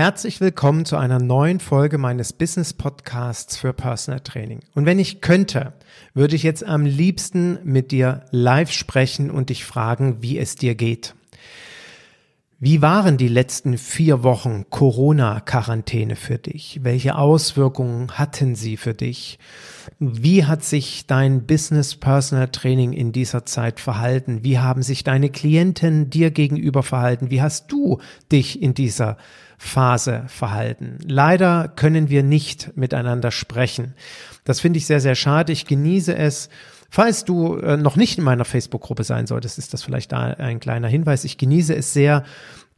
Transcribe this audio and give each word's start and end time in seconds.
Herzlich 0.00 0.40
willkommen 0.40 0.86
zu 0.86 0.96
einer 0.96 1.18
neuen 1.18 1.60
Folge 1.60 1.98
meines 1.98 2.32
Business 2.32 2.72
Podcasts 2.72 3.58
für 3.58 3.74
Personal 3.74 4.20
Training. 4.20 4.60
Und 4.74 4.86
wenn 4.86 4.98
ich 4.98 5.20
könnte, 5.20 5.74
würde 6.14 6.36
ich 6.36 6.42
jetzt 6.42 6.64
am 6.64 6.86
liebsten 6.86 7.58
mit 7.64 7.90
dir 7.90 8.24
live 8.30 8.72
sprechen 8.72 9.30
und 9.30 9.50
dich 9.50 9.66
fragen, 9.66 10.22
wie 10.22 10.38
es 10.38 10.54
dir 10.54 10.74
geht. 10.74 11.14
Wie 12.62 12.82
waren 12.82 13.16
die 13.16 13.28
letzten 13.28 13.78
vier 13.78 14.22
Wochen 14.22 14.66
Corona-Quarantäne 14.68 16.14
für 16.14 16.36
dich? 16.36 16.80
Welche 16.82 17.16
Auswirkungen 17.16 18.18
hatten 18.18 18.54
sie 18.54 18.76
für 18.76 18.92
dich? 18.92 19.38
Wie 19.98 20.44
hat 20.44 20.62
sich 20.62 21.06
dein 21.06 21.46
Business 21.46 21.96
Personal 21.96 22.48
Training 22.48 22.92
in 22.92 23.12
dieser 23.12 23.46
Zeit 23.46 23.80
verhalten? 23.80 24.44
Wie 24.44 24.58
haben 24.58 24.82
sich 24.82 25.04
deine 25.04 25.30
Klienten 25.30 26.10
dir 26.10 26.30
gegenüber 26.30 26.82
verhalten? 26.82 27.30
Wie 27.30 27.40
hast 27.40 27.72
du 27.72 27.98
dich 28.30 28.60
in 28.60 28.74
dieser 28.74 29.16
Phase 29.56 30.24
verhalten? 30.26 30.98
Leider 31.06 31.66
können 31.66 32.10
wir 32.10 32.22
nicht 32.22 32.76
miteinander 32.76 33.30
sprechen. 33.30 33.94
Das 34.44 34.60
finde 34.60 34.76
ich 34.80 34.84
sehr, 34.84 35.00
sehr 35.00 35.14
schade. 35.14 35.50
Ich 35.50 35.64
genieße 35.64 36.14
es, 36.14 36.50
Falls 36.90 37.24
du 37.24 37.56
äh, 37.56 37.76
noch 37.76 37.94
nicht 37.94 38.18
in 38.18 38.24
meiner 38.24 38.44
Facebook-Gruppe 38.44 39.04
sein 39.04 39.26
solltest, 39.26 39.58
ist 39.58 39.72
das 39.72 39.82
vielleicht 39.82 40.10
da 40.10 40.22
ein 40.22 40.58
kleiner 40.58 40.88
Hinweis. 40.88 41.24
Ich 41.24 41.38
genieße 41.38 41.74
es 41.74 41.92
sehr, 41.92 42.24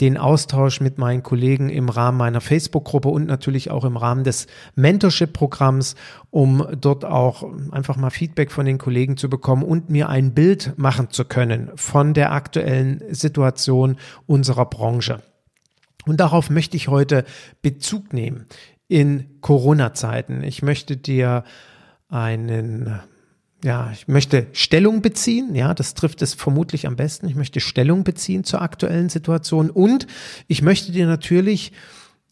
den 0.02 0.18
Austausch 0.18 0.80
mit 0.80 0.98
meinen 0.98 1.22
Kollegen 1.22 1.70
im 1.70 1.88
Rahmen 1.88 2.18
meiner 2.18 2.40
Facebook-Gruppe 2.40 3.08
und 3.08 3.27
natürlich 3.27 3.70
auch 3.70 3.84
im 3.84 3.96
Rahmen 3.96 4.24
des 4.24 4.48
Mentorship-Programms, 4.74 5.94
um 6.30 6.66
dort 6.78 7.05
auch 7.05 7.44
einfach 7.70 7.96
mal 7.96 8.10
Feedback 8.10 8.50
von 8.50 8.66
den 8.66 8.78
Kollegen 8.78 9.16
zu 9.16 9.30
bekommen 9.30 9.62
und 9.62 9.90
mir 9.90 10.08
ein 10.08 10.34
Bild 10.34 10.74
machen 10.77 11.10
zu 11.10 11.24
können 11.24 11.70
von 11.77 12.14
der 12.14 12.33
aktuellen 12.33 13.02
Situation 13.14 13.96
unserer 14.27 14.66
Branche. 14.66 15.22
Und 16.05 16.20
darauf 16.20 16.50
möchte 16.50 16.77
ich 16.77 16.88
heute 16.88 17.24
Bezug 17.62 18.12
nehmen 18.12 18.46
in 18.88 19.40
Corona-Zeiten. 19.40 20.42
Ich 20.42 20.62
möchte 20.62 20.96
dir 20.96 21.44
einen 22.08 23.00
ja, 23.64 23.91
ich 23.92 24.08
möchte 24.08 24.48
Stellung 24.52 25.02
beziehen, 25.02 25.55
ja, 25.55 25.72
das 25.72 25.94
trifft 25.94 26.20
es 26.22 26.34
vermutlich 26.34 26.86
am 26.86 26.96
besten. 26.96 27.28
Ich 27.28 27.36
möchte 27.36 27.60
Stellung 27.60 28.02
beziehen 28.02 28.44
zur 28.44 28.60
aktuellen 28.60 29.08
Situation 29.08 29.70
und 29.70 30.06
ich 30.48 30.62
möchte 30.62 30.91
dir 30.91 31.06
natürlich 31.06 31.72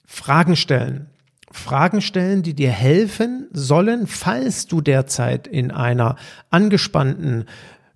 Fragen 0.04 0.56
stellen. 0.56 1.06
Fragen 1.52 2.00
stellen, 2.00 2.42
die 2.42 2.54
dir 2.54 2.70
helfen 2.70 3.48
sollen, 3.52 4.06
falls 4.06 4.66
du 4.66 4.80
derzeit 4.80 5.46
in 5.46 5.70
einer 5.70 6.16
angespannten 6.50 7.46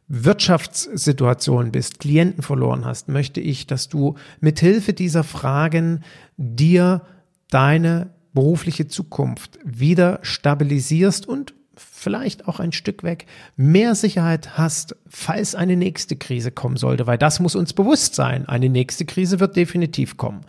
Wirtschaftssituation 0.09 1.73
bist, 1.73 1.99
Klienten 1.99 2.43
verloren 2.43 2.84
hast, 2.84 3.09
möchte 3.09 3.41
ich, 3.41 3.67
dass 3.67 3.89
du 3.89 4.17
mit 4.41 4.61
Hilfe 4.61 4.93
dieser 4.93 5.25
Fragen 5.25 6.05
dir 6.37 7.03
deine 7.49 8.11
berufliche 8.33 8.87
Zukunft 8.87 9.59
wieder 9.65 10.19
stabilisierst 10.23 11.27
und 11.27 11.55
vielleicht 11.77 12.49
auch 12.49 12.61
ein 12.61 12.73
Stück 12.73 13.03
weg 13.03 13.27
mehr 13.57 13.95
Sicherheit 13.95 14.59
hast, 14.59 14.97
falls 15.09 15.55
eine 15.55 15.77
nächste 15.77 16.17
Krise 16.17 16.51
kommen 16.51 16.77
sollte, 16.77 17.07
weil 17.07 17.19
das 17.19 17.41
muss 17.41 17.55
uns 17.55 17.73
bewusst 17.73 18.15
sein. 18.15 18.47
Eine 18.49 18.69
nächste 18.69 19.05
Krise 19.05 19.41
wird 19.41 19.57
definitiv 19.57 20.17
kommen. 20.17 20.43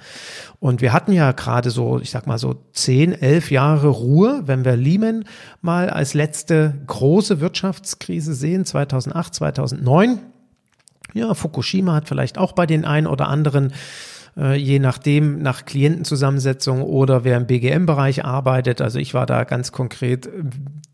Und 0.60 0.82
wir 0.82 0.94
hatten 0.94 1.12
ja 1.12 1.32
gerade 1.32 1.70
so, 1.72 2.00
ich 2.00 2.12
sag 2.12 2.28
mal 2.28 2.38
so 2.38 2.56
zehn, 2.74 3.14
elf 3.14 3.52
Jahre 3.52 3.88
Ruhe, 3.88 4.44
wenn 4.46 4.66
wir 4.66 4.76
Lehman 4.76 5.26
mal 5.62 5.90
als 5.90 6.14
letzte 6.14 6.76
große 6.88 7.40
Wirtschaftskrise 7.40 8.34
sehen, 8.34 8.66
2008, 8.66 9.36
2009. 9.36 10.20
Ja, 11.14 11.34
Fukushima 11.34 11.94
hat 11.94 12.08
vielleicht 12.08 12.38
auch 12.38 12.52
bei 12.52 12.66
den 12.66 12.84
einen 12.84 13.08
oder 13.08 13.28
anderen 13.30 13.74
äh, 14.38 14.56
je 14.56 14.80
nachdem 14.80 15.40
nach 15.42 15.66
Klientenzusammensetzung 15.66 16.82
oder 16.82 17.24
wer 17.24 17.38
im 17.38 17.48
BGM-Bereich 17.48 18.26
arbeitet. 18.26 18.82
Also 18.82 19.00
ich 19.00 19.14
war 19.14 19.26
da 19.26 19.44
ganz 19.44 19.72
konkret 19.72 20.30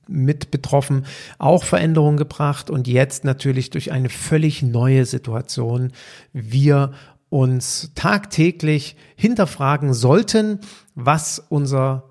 mit 0.07 0.51
betroffen, 0.51 1.05
auch 1.39 1.63
Veränderungen 1.63 2.17
gebracht 2.17 2.69
und 2.69 2.87
jetzt 2.87 3.23
natürlich 3.23 3.69
durch 3.69 3.91
eine 3.91 4.09
völlig 4.09 4.61
neue 4.61 5.05
Situation 5.05 5.91
wir 6.33 6.91
uns 7.29 7.91
tagtäglich 7.95 8.97
hinterfragen 9.15 9.93
sollten, 9.93 10.59
was 10.95 11.39
unser 11.39 12.03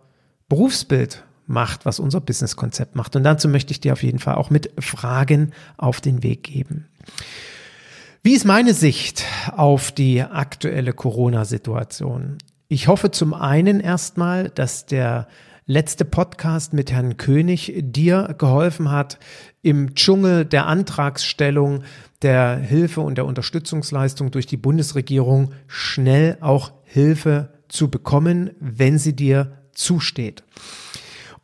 Berufsbild 0.48 1.24
macht, 1.46 1.84
was 1.84 2.00
unser 2.00 2.20
Businesskonzept 2.20 2.96
macht. 2.96 3.16
Und 3.16 3.24
dazu 3.24 3.48
möchte 3.48 3.72
ich 3.72 3.80
dir 3.80 3.92
auf 3.92 4.02
jeden 4.02 4.18
Fall 4.18 4.36
auch 4.36 4.50
mit 4.50 4.72
Fragen 4.78 5.52
auf 5.76 6.00
den 6.00 6.22
Weg 6.22 6.44
geben. 6.44 6.88
Wie 8.22 8.34
ist 8.34 8.44
meine 8.44 8.74
Sicht 8.74 9.24
auf 9.56 9.92
die 9.92 10.20
aktuelle 10.20 10.92
Corona-Situation? 10.92 12.36
Ich 12.68 12.86
hoffe 12.86 13.10
zum 13.10 13.32
einen 13.32 13.80
erstmal, 13.80 14.50
dass 14.50 14.84
der 14.84 15.26
letzte 15.64 16.04
Podcast 16.04 16.74
mit 16.74 16.92
Herrn 16.92 17.16
König 17.16 17.72
dir 17.78 18.34
geholfen 18.36 18.90
hat, 18.90 19.18
im 19.62 19.94
Dschungel 19.94 20.44
der 20.44 20.66
Antragsstellung, 20.66 21.82
der 22.20 22.58
Hilfe 22.58 23.00
und 23.00 23.16
der 23.16 23.24
Unterstützungsleistung 23.24 24.30
durch 24.30 24.46
die 24.46 24.58
Bundesregierung 24.58 25.52
schnell 25.66 26.36
auch 26.42 26.72
Hilfe 26.84 27.54
zu 27.68 27.88
bekommen, 27.88 28.50
wenn 28.60 28.98
sie 28.98 29.16
dir 29.16 29.62
zusteht. 29.72 30.44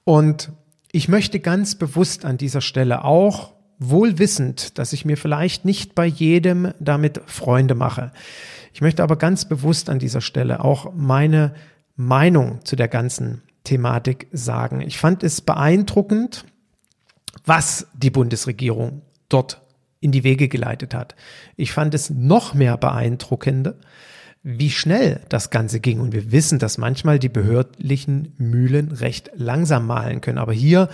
Und 0.05 0.53
ich 0.93 1.09
möchte 1.09 1.41
ganz 1.41 1.75
bewusst 1.77 2.27
an 2.27 2.37
dieser 2.37 2.61
Stelle 2.61 3.03
auch 3.03 3.56
wohl 3.79 4.19
wissend, 4.19 4.79
dass 4.79 4.93
ich 4.93 5.05
mir 5.05 5.17
vielleicht 5.17 5.65
nicht 5.65 5.95
bei 5.95 6.07
jedem 6.07 6.73
damit 6.81 7.21
Freunde 7.27 7.75
mache. 7.75 8.13
Ich 8.73 8.81
möchte 8.81 9.03
aber 9.03 9.17
ganz 9.17 9.47
bewusst 9.47 9.89
an 9.91 9.99
dieser 9.99 10.21
Stelle 10.21 10.65
auch 10.65 10.93
meine 10.95 11.55
Meinung 11.97 12.65
zu 12.65 12.77
der 12.77 12.89
ganzen 12.89 13.43
Thematik 13.65 14.29
sagen. 14.33 14.81
Ich 14.81 14.99
fand 14.99 15.23
es 15.23 15.41
beeindruckend, 15.41 16.45
was 17.45 17.87
die 17.95 18.11
Bundesregierung 18.11 19.03
dort 19.29 19.63
in 20.01 20.13
die 20.13 20.25
Wege 20.25 20.49
geleitet 20.49 20.95
hat. 20.95 21.17
Ich 21.57 21.73
fand 21.73 21.95
es 21.95 22.11
noch 22.11 22.55
mehr 22.55 22.77
beeindruckend, 22.77 23.75
wie 24.43 24.71
schnell 24.71 25.21
das 25.29 25.51
Ganze 25.51 25.81
ging. 25.81 25.99
Und 25.99 26.13
wir 26.13 26.31
wissen, 26.31 26.61
dass 26.61 26.79
manchmal 26.79 27.19
die 27.19 27.29
behördlichen 27.29 28.35
Mühlen 28.39 28.93
recht 28.93 29.31
langsam 29.35 29.87
malen 29.87 30.21
können. 30.21 30.39
Aber 30.39 30.53
hier 30.53 30.89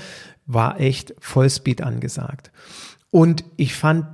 war 0.46 0.80
echt 0.80 1.14
Vollspeed 1.20 1.82
angesagt. 1.82 2.50
Und 3.10 3.44
ich 3.56 3.74
fand 3.74 4.06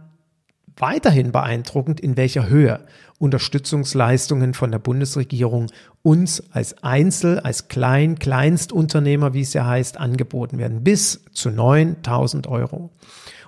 weiterhin 0.76 1.32
beeindruckend, 1.32 2.00
in 2.00 2.16
welcher 2.16 2.48
Höhe 2.48 2.80
Unterstützungsleistungen 3.18 4.54
von 4.54 4.70
der 4.70 4.78
Bundesregierung 4.78 5.66
uns 6.02 6.42
als 6.52 6.82
Einzel, 6.84 7.40
als 7.40 7.68
Klein, 7.68 8.18
Kleinstunternehmer, 8.18 9.34
wie 9.34 9.40
es 9.40 9.54
ja 9.54 9.66
heißt, 9.66 9.98
angeboten 9.98 10.58
werden. 10.58 10.84
Bis 10.84 11.24
zu 11.32 11.50
9000 11.50 12.46
Euro. 12.46 12.90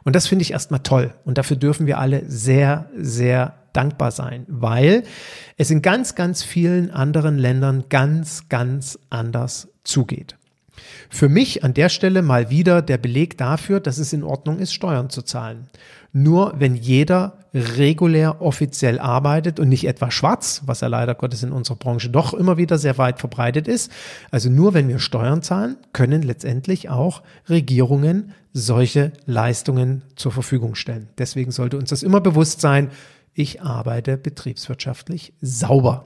Und 0.02 0.16
das 0.16 0.26
finde 0.26 0.42
ich 0.42 0.52
erstmal 0.52 0.80
toll. 0.80 1.14
Und 1.24 1.38
dafür 1.38 1.56
dürfen 1.56 1.86
wir 1.86 1.98
alle 1.98 2.24
sehr, 2.26 2.90
sehr 2.96 3.54
dankbar 3.72 4.10
sein, 4.10 4.44
weil 4.48 5.04
es 5.56 5.70
in 5.70 5.82
ganz, 5.82 6.14
ganz 6.16 6.42
vielen 6.42 6.90
anderen 6.90 7.38
Ländern 7.38 7.84
ganz, 7.88 8.48
ganz 8.48 8.98
anders 9.10 9.68
zugeht. 9.84 10.36
Für 11.08 11.28
mich 11.28 11.64
an 11.64 11.74
der 11.74 11.88
Stelle 11.88 12.22
mal 12.22 12.50
wieder 12.50 12.82
der 12.82 12.98
Beleg 12.98 13.36
dafür, 13.38 13.80
dass 13.80 13.98
es 13.98 14.12
in 14.12 14.22
Ordnung 14.22 14.58
ist, 14.58 14.72
Steuern 14.72 15.10
zu 15.10 15.22
zahlen. 15.22 15.68
Nur 16.12 16.54
wenn 16.58 16.74
jeder 16.74 17.38
regulär 17.54 18.40
offiziell 18.42 18.98
arbeitet 18.98 19.58
und 19.58 19.68
nicht 19.68 19.86
etwa 19.86 20.10
schwarz, 20.10 20.62
was 20.66 20.80
ja 20.80 20.88
leider 20.88 21.14
Gottes 21.14 21.42
in 21.42 21.52
unserer 21.52 21.76
Branche 21.76 22.10
doch 22.10 22.34
immer 22.34 22.56
wieder 22.56 22.78
sehr 22.78 22.98
weit 22.98 23.18
verbreitet 23.18 23.68
ist. 23.68 23.90
Also 24.30 24.50
nur 24.50 24.74
wenn 24.74 24.88
wir 24.88 24.98
Steuern 24.98 25.42
zahlen, 25.42 25.76
können 25.92 26.22
letztendlich 26.22 26.88
auch 26.88 27.22
Regierungen 27.48 28.32
solche 28.52 29.12
Leistungen 29.26 30.02
zur 30.16 30.32
Verfügung 30.32 30.74
stellen. 30.74 31.08
Deswegen 31.18 31.50
sollte 31.50 31.76
uns 31.76 31.90
das 31.90 32.02
immer 32.02 32.20
bewusst 32.20 32.60
sein, 32.60 32.90
ich 33.34 33.62
arbeite 33.62 34.16
betriebswirtschaftlich 34.16 35.32
sauber. 35.40 36.04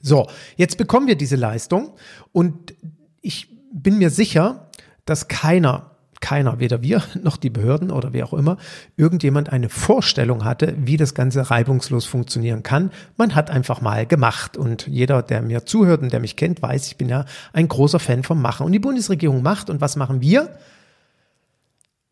So, 0.00 0.28
jetzt 0.56 0.76
bekommen 0.76 1.06
wir 1.06 1.16
diese 1.16 1.36
Leistung 1.36 1.94
und 2.32 2.74
ich 3.22 3.55
bin 3.82 3.98
mir 3.98 4.10
sicher, 4.10 4.68
dass 5.04 5.28
keiner 5.28 5.96
keiner, 6.20 6.58
weder 6.58 6.82
wir 6.82 7.02
noch 7.22 7.36
die 7.36 7.50
Behörden 7.50 7.90
oder 7.90 8.12
wer 8.12 8.26
auch 8.26 8.34
immer, 8.34 8.56
irgendjemand 8.96 9.50
eine 9.52 9.68
Vorstellung 9.68 10.44
hatte, 10.44 10.74
wie 10.78 10.96
das 10.96 11.14
Ganze 11.14 11.50
reibungslos 11.50 12.06
funktionieren 12.06 12.62
kann. 12.62 12.90
Man 13.16 13.34
hat 13.34 13.50
einfach 13.50 13.80
mal 13.80 14.06
gemacht. 14.06 14.56
Und 14.56 14.86
jeder, 14.86 15.22
der 15.22 15.42
mir 15.42 15.66
zuhört 15.66 16.02
und 16.02 16.12
der 16.12 16.20
mich 16.20 16.36
kennt, 16.36 16.62
weiß, 16.62 16.86
ich 16.88 16.96
bin 16.96 17.08
ja 17.08 17.24
ein 17.52 17.68
großer 17.68 17.98
Fan 17.98 18.22
vom 18.22 18.40
Machen. 18.40 18.66
Und 18.66 18.72
die 18.72 18.78
Bundesregierung 18.78 19.42
macht. 19.42 19.70
Und 19.70 19.80
was 19.80 19.96
machen 19.96 20.20
wir? 20.20 20.58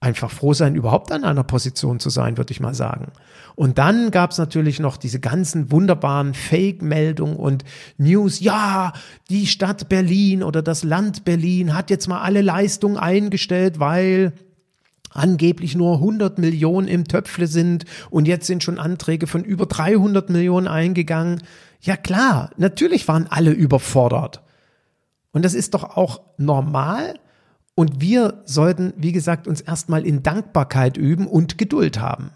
Einfach 0.00 0.30
froh 0.30 0.52
sein, 0.52 0.74
überhaupt 0.74 1.12
an 1.12 1.22
einer 1.22 1.44
Position 1.44 2.00
zu 2.00 2.10
sein, 2.10 2.36
würde 2.36 2.52
ich 2.52 2.60
mal 2.60 2.74
sagen. 2.74 3.12
Und 3.54 3.78
dann 3.78 4.10
gab 4.10 4.30
es 4.30 4.38
natürlich 4.38 4.80
noch 4.80 4.96
diese 4.96 5.20
ganzen 5.20 5.70
wunderbaren 5.70 6.34
Fake-Meldungen 6.34 7.36
und 7.36 7.64
News. 7.98 8.40
Ja, 8.40 8.94
die 9.28 9.46
Stadt 9.46 9.88
Berlin 9.88 10.42
oder 10.42 10.62
das 10.62 10.82
Land 10.82 11.24
Berlin 11.24 11.74
hat 11.74 11.90
jetzt 11.90 12.08
mal 12.08 12.20
alle 12.20 12.40
Leistungen 12.40 12.96
eingestellt, 12.96 13.78
weil 13.78 14.32
angeblich 15.10 15.76
nur 15.76 15.96
100 15.96 16.38
Millionen 16.38 16.88
im 16.88 17.04
Töpfle 17.04 17.46
sind 17.46 17.84
und 18.10 18.26
jetzt 18.26 18.46
sind 18.46 18.64
schon 18.64 18.78
Anträge 18.78 19.26
von 19.26 19.44
über 19.44 19.66
300 19.66 20.30
Millionen 20.30 20.68
eingegangen. 20.68 21.42
Ja 21.80 21.96
klar, 21.96 22.50
natürlich 22.56 23.06
waren 23.08 23.26
alle 23.28 23.50
überfordert. 23.50 24.42
Und 25.32 25.44
das 25.44 25.54
ist 25.54 25.74
doch 25.74 25.96
auch 25.96 26.20
normal, 26.38 27.14
und 27.74 28.00
wir 28.00 28.42
sollten, 28.44 28.92
wie 28.96 29.12
gesagt, 29.12 29.46
uns 29.46 29.60
erstmal 29.60 30.06
in 30.06 30.22
Dankbarkeit 30.22 30.96
üben 30.96 31.26
und 31.26 31.58
Geduld 31.58 31.98
haben. 32.00 32.30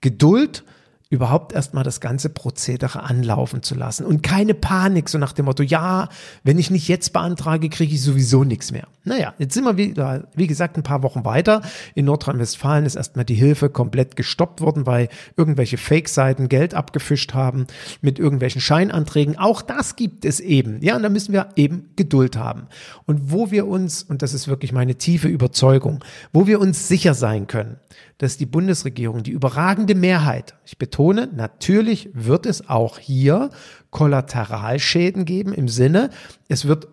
Geduld 0.00 0.64
überhaupt 1.08 1.52
erstmal 1.52 1.84
das 1.84 2.00
ganze 2.00 2.28
Prozedere 2.28 3.04
anlaufen 3.04 3.62
zu 3.62 3.76
lassen 3.76 4.04
und 4.04 4.24
keine 4.24 4.54
Panik, 4.54 5.08
so 5.08 5.18
nach 5.18 5.32
dem 5.32 5.44
Motto, 5.44 5.62
ja, 5.62 6.08
wenn 6.42 6.58
ich 6.58 6.70
nicht 6.70 6.88
jetzt 6.88 7.12
beantrage, 7.12 7.68
kriege 7.68 7.94
ich 7.94 8.02
sowieso 8.02 8.42
nichts 8.42 8.72
mehr. 8.72 8.88
Naja, 9.04 9.34
jetzt 9.38 9.54
sind 9.54 9.62
wir 9.62 9.76
wieder, 9.76 10.26
wie 10.34 10.48
gesagt, 10.48 10.76
ein 10.76 10.82
paar 10.82 11.04
Wochen 11.04 11.24
weiter. 11.24 11.62
In 11.94 12.06
Nordrhein-Westfalen 12.06 12.86
ist 12.86 12.96
erstmal 12.96 13.24
die 13.24 13.36
Hilfe 13.36 13.70
komplett 13.70 14.16
gestoppt 14.16 14.60
worden, 14.60 14.84
weil 14.84 15.08
irgendwelche 15.36 15.78
Fake-Seiten 15.78 16.48
Geld 16.48 16.74
abgefischt 16.74 17.32
haben 17.32 17.68
mit 18.00 18.18
irgendwelchen 18.18 18.60
Scheinanträgen. 18.60 19.38
Auch 19.38 19.62
das 19.62 19.94
gibt 19.94 20.24
es 20.24 20.40
eben. 20.40 20.82
Ja, 20.82 20.96
und 20.96 21.04
da 21.04 21.08
müssen 21.08 21.32
wir 21.32 21.50
eben 21.54 21.90
Geduld 21.94 22.36
haben. 22.36 22.66
Und 23.04 23.30
wo 23.30 23.52
wir 23.52 23.68
uns, 23.68 24.02
und 24.02 24.22
das 24.22 24.34
ist 24.34 24.48
wirklich 24.48 24.72
meine 24.72 24.96
tiefe 24.96 25.28
Überzeugung, 25.28 26.04
wo 26.32 26.48
wir 26.48 26.60
uns 26.60 26.88
sicher 26.88 27.14
sein 27.14 27.46
können, 27.46 27.76
dass 28.18 28.38
die 28.38 28.46
Bundesregierung 28.46 29.22
die 29.22 29.30
überragende 29.30 29.94
Mehrheit, 29.94 30.54
ich 30.64 30.78
betone, 30.78 30.95
natürlich 30.98 32.10
wird 32.12 32.46
es 32.46 32.68
auch 32.68 32.98
hier 32.98 33.50
Kollateralschäden 33.90 35.24
geben 35.24 35.52
im 35.52 35.68
Sinne, 35.68 36.10
es 36.48 36.66
wird 36.66 36.88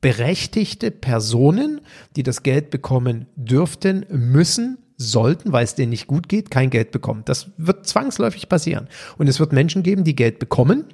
berechtigte 0.00 0.90
Personen, 0.90 1.80
die 2.16 2.22
das 2.22 2.42
Geld 2.42 2.70
bekommen 2.70 3.26
dürften, 3.36 4.04
müssen, 4.10 4.78
sollten, 4.96 5.52
weil 5.52 5.64
es 5.64 5.74
denen 5.74 5.90
nicht 5.90 6.06
gut 6.06 6.28
geht, 6.28 6.50
kein 6.50 6.70
Geld 6.70 6.92
bekommen. 6.92 7.22
Das 7.24 7.50
wird 7.56 7.86
zwangsläufig 7.86 8.48
passieren. 8.48 8.88
Und 9.18 9.28
es 9.28 9.40
wird 9.40 9.52
Menschen 9.52 9.82
geben, 9.82 10.04
die 10.04 10.14
Geld 10.14 10.38
bekommen, 10.38 10.84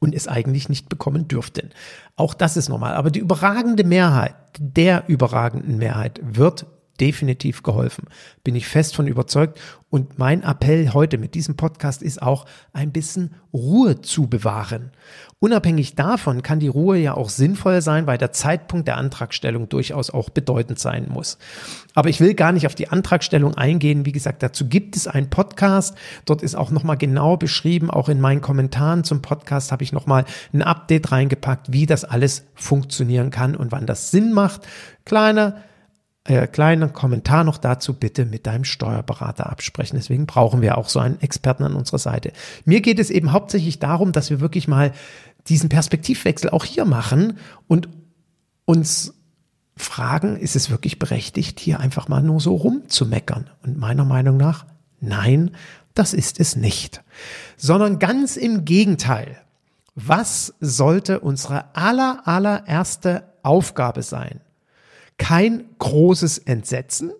und 0.00 0.14
es 0.14 0.26
eigentlich 0.26 0.68
nicht 0.68 0.88
bekommen 0.88 1.28
dürften. 1.28 1.70
Auch 2.16 2.34
das 2.34 2.56
ist 2.56 2.68
normal. 2.68 2.94
Aber 2.94 3.10
die 3.10 3.20
überragende 3.20 3.84
Mehrheit, 3.84 4.34
der 4.58 5.04
überragenden 5.08 5.76
Mehrheit 5.76 6.20
wird 6.22 6.66
definitiv 7.00 7.62
geholfen. 7.62 8.04
Bin 8.44 8.54
ich 8.54 8.66
fest 8.66 8.94
von 8.94 9.06
überzeugt. 9.06 9.58
Und 9.88 10.20
mein 10.20 10.44
Appell 10.44 10.90
heute 10.90 11.18
mit 11.18 11.34
diesem 11.34 11.56
Podcast 11.56 12.00
ist 12.00 12.22
auch, 12.22 12.46
ein 12.72 12.92
bisschen 12.92 13.34
Ruhe 13.52 14.00
zu 14.02 14.28
bewahren. 14.28 14.92
Unabhängig 15.40 15.96
davon 15.96 16.42
kann 16.42 16.60
die 16.60 16.68
Ruhe 16.68 16.98
ja 16.98 17.14
auch 17.14 17.28
sinnvoll 17.28 17.82
sein, 17.82 18.06
weil 18.06 18.18
der 18.18 18.30
Zeitpunkt 18.30 18.86
der 18.86 18.98
Antragstellung 18.98 19.68
durchaus 19.68 20.10
auch 20.10 20.30
bedeutend 20.30 20.78
sein 20.78 21.08
muss. 21.08 21.38
Aber 21.94 22.08
ich 22.08 22.20
will 22.20 22.34
gar 22.34 22.52
nicht 22.52 22.66
auf 22.66 22.76
die 22.76 22.88
Antragstellung 22.88 23.54
eingehen. 23.56 24.06
Wie 24.06 24.12
gesagt, 24.12 24.44
dazu 24.44 24.68
gibt 24.68 24.94
es 24.94 25.08
einen 25.08 25.30
Podcast. 25.30 25.96
Dort 26.24 26.42
ist 26.42 26.54
auch 26.54 26.70
nochmal 26.70 26.98
genau 26.98 27.36
beschrieben, 27.36 27.90
auch 27.90 28.08
in 28.08 28.20
meinen 28.20 28.42
Kommentaren 28.42 29.02
zum 29.02 29.22
Podcast 29.22 29.72
habe 29.72 29.82
ich 29.82 29.92
nochmal 29.92 30.24
ein 30.52 30.62
Update 30.62 31.10
reingepackt, 31.10 31.72
wie 31.72 31.86
das 31.86 32.04
alles 32.04 32.44
funktionieren 32.54 33.30
kann 33.30 33.56
und 33.56 33.72
wann 33.72 33.86
das 33.86 34.12
Sinn 34.12 34.32
macht. 34.32 34.68
Kleiner 35.04 35.56
äh, 36.24 36.46
kleiner 36.46 36.88
Kommentar 36.88 37.44
noch 37.44 37.58
dazu, 37.58 37.94
bitte 37.94 38.26
mit 38.26 38.46
deinem 38.46 38.64
Steuerberater 38.64 39.48
absprechen. 39.48 39.96
Deswegen 39.96 40.26
brauchen 40.26 40.60
wir 40.60 40.76
auch 40.76 40.88
so 40.88 41.00
einen 41.00 41.20
Experten 41.20 41.64
an 41.64 41.74
unserer 41.74 41.98
Seite. 41.98 42.32
Mir 42.64 42.80
geht 42.80 42.98
es 42.98 43.10
eben 43.10 43.32
hauptsächlich 43.32 43.78
darum, 43.78 44.12
dass 44.12 44.30
wir 44.30 44.40
wirklich 44.40 44.68
mal 44.68 44.92
diesen 45.48 45.68
Perspektivwechsel 45.68 46.50
auch 46.50 46.64
hier 46.64 46.84
machen 46.84 47.38
und 47.66 47.88
uns 48.66 49.14
fragen, 49.76 50.36
ist 50.36 50.56
es 50.56 50.70
wirklich 50.70 50.98
berechtigt, 50.98 51.58
hier 51.58 51.80
einfach 51.80 52.08
mal 52.08 52.22
nur 52.22 52.40
so 52.40 52.54
rumzumeckern? 52.54 53.48
Und 53.62 53.78
meiner 53.78 54.04
Meinung 54.04 54.36
nach, 54.36 54.66
nein, 55.00 55.52
das 55.94 56.12
ist 56.12 56.38
es 56.38 56.54
nicht. 56.54 57.02
Sondern 57.56 57.98
ganz 57.98 58.36
im 58.36 58.64
Gegenteil. 58.66 59.38
Was 59.94 60.54
sollte 60.60 61.20
unsere 61.20 61.74
aller, 61.74 62.28
allererste 62.28 63.24
Aufgabe 63.42 64.02
sein? 64.02 64.40
Kein 65.20 65.66
großes 65.78 66.38
Entsetzen, 66.38 67.12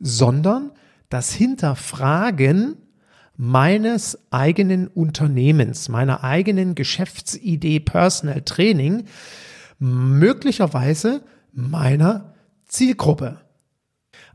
sondern 0.00 0.72
das 1.10 1.32
Hinterfragen 1.32 2.78
meines 3.36 4.18
eigenen 4.30 4.88
Unternehmens, 4.88 5.90
meiner 5.90 6.24
eigenen 6.24 6.74
Geschäftsidee 6.74 7.80
Personal 7.80 8.40
Training, 8.40 9.04
möglicherweise 9.78 11.22
meiner 11.52 12.34
Zielgruppe. 12.66 13.40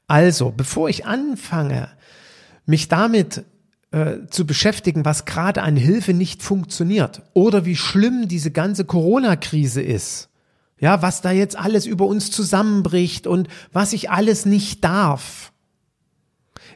Also, 0.08 0.54
bevor 0.56 0.88
ich 0.88 1.08
anfange, 1.08 1.89
mich 2.68 2.89
damit 2.89 3.44
äh, 3.89 4.28
zu 4.30 4.46
beschäftigen, 4.46 5.04
was 5.04 5.25
gerade 5.25 5.63
an 5.63 5.75
Hilfe 5.75 6.13
nicht 6.13 6.44
funktioniert 6.44 7.24
oder 7.34 7.66
wie 7.66 7.75
schlimm 7.75 8.28
diese 8.28 8.51
ganze 8.51 8.86
Corona-Krise 8.86 9.82
ist, 9.82 10.29
ja, 10.80 11.02
was 11.02 11.22
da 11.22 11.32
jetzt 11.32 11.58
alles 11.58 11.86
über 11.86 12.06
uns 12.06 12.32
zusammenbricht 12.32 13.28
und 13.28 13.48
was 13.72 13.94
ich 13.94 14.10
alles 14.10 14.46
nicht 14.46 14.84
darf. 14.84 15.52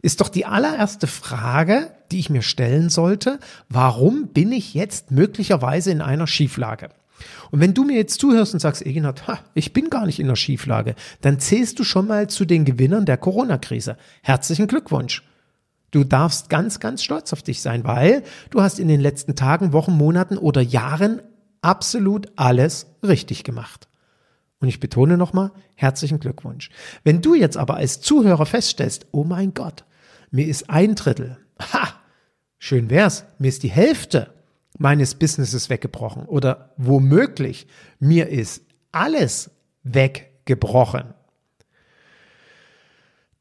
Ist 0.01 0.19
doch 0.19 0.29
die 0.29 0.45
allererste 0.45 1.07
Frage, 1.07 1.91
die 2.11 2.19
ich 2.19 2.29
mir 2.29 2.41
stellen 2.41 2.89
sollte, 2.89 3.39
warum 3.69 4.27
bin 4.27 4.51
ich 4.51 4.73
jetzt 4.73 5.11
möglicherweise 5.11 5.91
in 5.91 6.01
einer 6.01 6.27
Schieflage? 6.27 6.89
Und 7.51 7.61
wenn 7.61 7.73
du 7.73 7.85
mir 7.85 7.95
jetzt 7.95 8.19
zuhörst 8.19 8.53
und 8.53 8.59
sagst, 8.59 8.85
Eginhard, 8.85 9.27
ha, 9.27 9.39
ich 9.53 9.71
bin 9.71 9.89
gar 9.89 10.05
nicht 10.05 10.19
in 10.19 10.25
einer 10.25 10.35
Schieflage, 10.35 10.95
dann 11.21 11.39
zählst 11.39 11.79
du 11.79 11.83
schon 11.83 12.07
mal 12.07 12.27
zu 12.27 12.45
den 12.45 12.65
Gewinnern 12.65 13.05
der 13.05 13.17
Corona-Krise. 13.17 13.95
Herzlichen 14.21 14.67
Glückwunsch. 14.67 15.23
Du 15.91 16.03
darfst 16.03 16.49
ganz, 16.49 16.79
ganz 16.79 17.03
stolz 17.03 17.31
auf 17.31 17.43
dich 17.43 17.61
sein, 17.61 17.83
weil 17.83 18.23
du 18.49 18.61
hast 18.61 18.79
in 18.79 18.87
den 18.87 18.99
letzten 18.99 19.35
Tagen, 19.35 19.71
Wochen, 19.73 19.93
Monaten 19.93 20.37
oder 20.37 20.61
Jahren 20.61 21.21
absolut 21.61 22.27
alles 22.35 22.87
richtig 23.03 23.43
gemacht. 23.43 23.87
Und 24.63 24.69
ich 24.69 24.79
betone 24.79 25.17
nochmal, 25.17 25.51
herzlichen 25.75 26.21
Glückwunsch. 26.21 26.69
Wenn 27.03 27.21
du 27.21 27.35
jetzt 27.35 27.57
aber 27.57 27.75
als 27.75 27.99
Zuhörer 27.99 28.45
feststellst, 28.45 29.07
oh 29.11 29.25
mein 29.25 29.53
Gott, 29.53 29.83
mir 30.31 30.47
ist 30.47 30.69
ein 30.69 30.95
Drittel, 30.95 31.37
ha, 31.59 31.89
schön 32.59 32.89
wär's, 32.89 33.25
mir 33.39 33.49
ist 33.49 33.63
die 33.63 33.69
Hälfte 33.69 34.33
meines 34.77 35.15
Businesses 35.15 35.69
weggebrochen 35.69 36.27
oder 36.27 36.73
womöglich 36.77 37.67
mir 37.99 38.29
ist 38.29 38.63
alles 38.93 39.51
weggebrochen, 39.83 41.13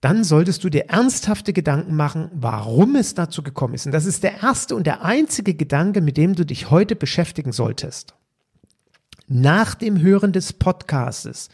dann 0.00 0.24
solltest 0.24 0.64
du 0.64 0.70
dir 0.70 0.86
ernsthafte 0.88 1.52
Gedanken 1.52 1.94
machen, 1.94 2.32
warum 2.34 2.96
es 2.96 3.14
dazu 3.14 3.44
gekommen 3.44 3.74
ist. 3.74 3.86
Und 3.86 3.92
das 3.92 4.06
ist 4.06 4.24
der 4.24 4.42
erste 4.42 4.74
und 4.74 4.88
der 4.88 5.04
einzige 5.04 5.54
Gedanke, 5.54 6.00
mit 6.00 6.16
dem 6.16 6.34
du 6.34 6.44
dich 6.44 6.72
heute 6.72 6.96
beschäftigen 6.96 7.52
solltest 7.52 8.16
nach 9.32 9.74
dem 9.74 10.00
Hören 10.00 10.32
des 10.32 10.52
Podcastes 10.52 11.48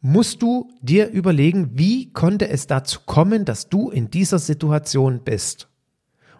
musst 0.00 0.42
du 0.42 0.70
dir 0.80 1.10
überlegen, 1.10 1.70
wie 1.74 2.12
konnte 2.12 2.48
es 2.48 2.66
dazu 2.66 3.00
kommen, 3.04 3.44
dass 3.44 3.68
du 3.68 3.90
in 3.90 4.10
dieser 4.10 4.38
Situation 4.38 5.20
bist. 5.24 5.68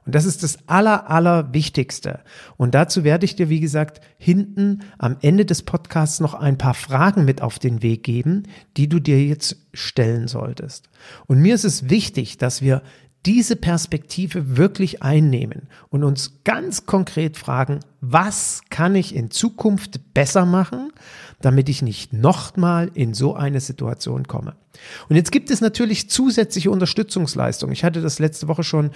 Und 0.07 0.14
das 0.14 0.25
ist 0.25 0.42
das 0.42 0.66
Aller, 0.66 1.11
Allerwichtigste. 1.11 2.21
Und 2.57 2.75
dazu 2.75 3.04
werde 3.04 3.26
ich 3.26 3.37
dir, 3.37 3.50
wie 3.50 3.61
gesagt, 3.61 4.00
hinten 4.16 4.80
am 4.97 5.18
Ende 5.21 5.45
des 5.45 5.62
Podcasts 5.62 6.21
noch 6.21 6.33
ein 6.33 6.57
paar 6.57 6.73
Fragen 6.73 7.26
mit 7.26 7.42
auf 7.42 7.59
den 7.59 7.83
Weg 7.83 8.04
geben, 8.04 8.45
die 8.78 8.88
du 8.88 9.00
dir 9.00 9.23
jetzt 9.23 9.66
stellen 9.75 10.26
solltest. 10.26 10.88
Und 11.26 11.40
mir 11.40 11.54
ist 11.54 11.66
es 11.66 11.90
wichtig, 11.90 12.38
dass 12.38 12.62
wir 12.62 12.83
diese 13.27 13.57
Perspektive 13.57 14.57
wirklich 14.57 15.03
einnehmen 15.03 15.69
und 15.91 16.05
uns 16.05 16.41
ganz 16.45 16.87
konkret 16.87 17.37
fragen, 17.37 17.81
was 18.01 18.63
kann 18.71 18.95
ich 18.95 19.15
in 19.15 19.31
Zukunft 19.31 20.15
besser 20.15 20.47
machen, 20.47 20.93
damit 21.41 21.69
ich 21.69 21.83
nicht 21.83 22.13
nochmal 22.13 22.91
in 22.95 23.15
so 23.15 23.35
eine 23.35 23.61
Situation 23.61 24.27
komme. 24.27 24.55
Und 25.08 25.16
jetzt 25.16 25.32
gibt 25.32 25.50
es 25.50 25.61
natürlich 25.61 26.11
zusätzliche 26.11 26.70
Unterstützungsleistungen. 26.70 27.73
Ich 27.73 27.85
hatte 27.85 28.00
das 28.00 28.18
letzte 28.18 28.49
Woche 28.49 28.64
schon 28.64 28.90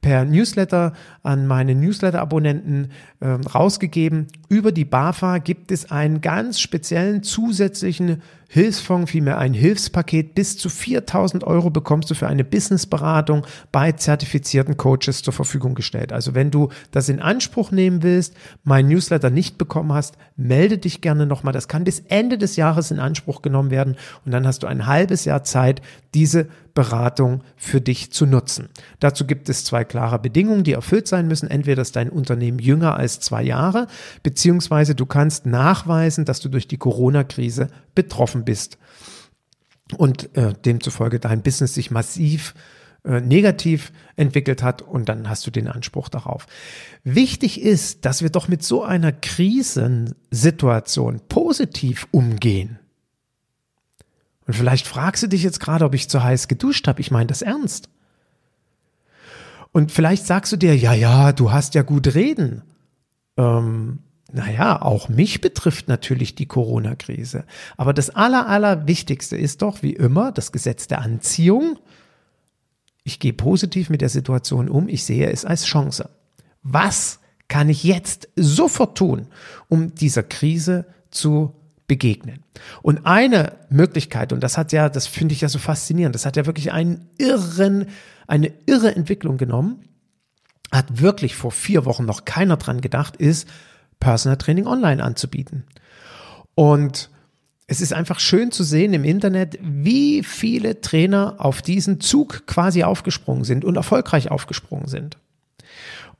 per 0.00 0.24
Newsletter 0.24 0.92
an 1.22 1.46
meine 1.46 1.74
Newsletter-Abonnenten 1.74 2.90
äh, 3.20 3.28
rausgegeben. 3.28 4.28
Über 4.48 4.72
die 4.72 4.84
BAFA 4.84 5.38
gibt 5.38 5.72
es 5.72 5.90
einen 5.90 6.20
ganz 6.20 6.60
speziellen 6.60 7.22
zusätzlichen 7.22 8.22
Hilfsfonds, 8.48 9.10
vielmehr 9.10 9.38
ein 9.38 9.54
Hilfspaket. 9.54 10.34
Bis 10.34 10.56
zu 10.56 10.68
4000 10.68 11.42
Euro 11.44 11.70
bekommst 11.70 12.10
du 12.10 12.14
für 12.14 12.28
eine 12.28 12.44
Businessberatung 12.44 13.44
bei 13.72 13.92
zertifizierten 13.92 14.76
Coaches 14.76 15.22
zur 15.22 15.32
Verfügung 15.32 15.74
gestellt. 15.74 16.12
Also 16.12 16.34
wenn 16.34 16.50
du 16.50 16.68
das 16.92 17.08
in 17.08 17.20
Anspruch 17.20 17.72
nehmen 17.72 18.02
willst, 18.02 18.34
mein 18.62 18.86
Newsletter 18.86 19.30
nicht 19.30 19.58
bekommen 19.58 19.92
hast, 19.92 20.16
melde 20.36 20.78
dich 20.78 21.00
gerne 21.00 21.26
nochmal. 21.26 21.52
Das 21.52 21.66
kann 21.66 21.84
bis 21.84 22.00
Ende 22.08 22.38
des 22.38 22.56
Jahres 22.56 22.90
in 22.90 23.00
Anspruch 23.00 23.42
genommen 23.42 23.70
werden 23.70 23.96
und 24.24 24.32
dann 24.32 24.46
hast 24.46 24.62
du 24.62 24.68
ein 24.68 24.86
halbes 24.86 25.24
Jahr 25.26 25.44
Zeit, 25.44 25.82
diese 26.14 26.48
Beratung 26.74 27.42
für 27.56 27.80
dich 27.80 28.12
zu 28.12 28.26
nutzen. 28.26 28.68
Dazu 29.00 29.26
gibt 29.26 29.48
es 29.48 29.64
zwei 29.64 29.84
klare 29.84 30.18
Bedingungen, 30.18 30.64
die 30.64 30.72
erfüllt 30.72 31.08
sein 31.08 31.28
müssen. 31.28 31.50
Entweder 31.50 31.82
ist 31.82 31.96
dein 31.96 32.10
Unternehmen 32.10 32.58
jünger 32.58 32.96
als 32.96 33.20
zwei 33.20 33.42
Jahre, 33.42 33.86
beziehungsweise 34.22 34.94
du 34.94 35.06
kannst 35.06 35.46
nachweisen, 35.46 36.24
dass 36.24 36.40
du 36.40 36.48
durch 36.48 36.68
die 36.68 36.78
Corona-Krise 36.78 37.68
betroffen 37.94 38.44
bist 38.44 38.78
und 39.96 40.36
äh, 40.36 40.54
demzufolge 40.64 41.20
dein 41.20 41.42
Business 41.42 41.74
sich 41.74 41.90
massiv 41.90 42.54
äh, 43.04 43.20
negativ 43.20 43.92
entwickelt 44.16 44.64
hat 44.64 44.82
und 44.82 45.08
dann 45.08 45.28
hast 45.28 45.46
du 45.46 45.52
den 45.52 45.68
Anspruch 45.68 46.08
darauf. 46.08 46.46
Wichtig 47.04 47.62
ist, 47.62 48.04
dass 48.04 48.20
wir 48.20 48.30
doch 48.30 48.48
mit 48.48 48.64
so 48.64 48.82
einer 48.82 49.12
Krisensituation 49.12 51.20
positiv 51.28 52.08
umgehen. 52.10 52.80
Und 54.46 54.54
vielleicht 54.54 54.86
fragst 54.86 55.22
du 55.22 55.26
dich 55.26 55.42
jetzt 55.42 55.60
gerade, 55.60 55.84
ob 55.84 55.94
ich 55.94 56.08
zu 56.08 56.22
heiß 56.22 56.48
geduscht 56.48 56.86
habe. 56.86 57.00
Ich 57.00 57.10
meine 57.10 57.26
das 57.26 57.42
ernst. 57.42 57.88
Und 59.72 59.92
vielleicht 59.92 60.26
sagst 60.26 60.52
du 60.52 60.56
dir, 60.56 60.76
ja, 60.76 60.94
ja, 60.94 61.32
du 61.32 61.52
hast 61.52 61.74
ja 61.74 61.82
gut 61.82 62.14
reden. 62.14 62.62
Ähm, 63.36 63.98
naja, 64.32 64.80
auch 64.80 65.08
mich 65.08 65.40
betrifft 65.40 65.88
natürlich 65.88 66.34
die 66.34 66.46
Corona-Krise. 66.46 67.44
Aber 67.76 67.92
das 67.92 68.10
Aller, 68.10 68.48
Allerwichtigste 68.48 69.36
ist 69.36 69.62
doch, 69.62 69.82
wie 69.82 69.92
immer, 69.92 70.32
das 70.32 70.52
Gesetz 70.52 70.86
der 70.86 71.00
Anziehung. 71.00 71.78
Ich 73.04 73.18
gehe 73.18 73.32
positiv 73.32 73.90
mit 73.90 74.00
der 74.00 74.08
Situation 74.08 74.68
um. 74.68 74.88
Ich 74.88 75.04
sehe 75.04 75.30
es 75.30 75.44
als 75.44 75.64
Chance. 75.64 76.10
Was 76.62 77.20
kann 77.48 77.68
ich 77.68 77.84
jetzt 77.84 78.28
sofort 78.34 78.98
tun, 78.98 79.28
um 79.68 79.94
dieser 79.94 80.22
Krise 80.22 80.86
zu 81.10 81.54
begegnen. 81.86 82.42
Und 82.82 83.06
eine 83.06 83.52
Möglichkeit, 83.68 84.32
und 84.32 84.40
das 84.40 84.58
hat 84.58 84.72
ja, 84.72 84.88
das 84.88 85.06
finde 85.06 85.34
ich 85.34 85.40
ja 85.40 85.48
so 85.48 85.58
faszinierend, 85.58 86.14
das 86.14 86.26
hat 86.26 86.36
ja 86.36 86.46
wirklich 86.46 86.72
einen 86.72 87.08
irren, 87.18 87.86
eine 88.26 88.52
irre 88.66 88.94
Entwicklung 88.94 89.36
genommen, 89.36 89.84
hat 90.72 91.00
wirklich 91.00 91.36
vor 91.36 91.52
vier 91.52 91.84
Wochen 91.84 92.04
noch 92.04 92.24
keiner 92.24 92.56
dran 92.56 92.80
gedacht, 92.80 93.16
ist 93.16 93.48
Personal 94.00 94.36
Training 94.36 94.66
online 94.66 95.02
anzubieten. 95.02 95.64
Und 96.54 97.10
es 97.68 97.80
ist 97.80 97.92
einfach 97.92 98.20
schön 98.20 98.52
zu 98.52 98.62
sehen 98.62 98.92
im 98.92 99.04
Internet, 99.04 99.58
wie 99.60 100.22
viele 100.22 100.80
Trainer 100.80 101.36
auf 101.38 101.62
diesen 101.62 102.00
Zug 102.00 102.46
quasi 102.46 102.84
aufgesprungen 102.84 103.44
sind 103.44 103.64
und 103.64 103.76
erfolgreich 103.76 104.30
aufgesprungen 104.30 104.88
sind. 104.88 105.18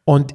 Und 0.05 0.35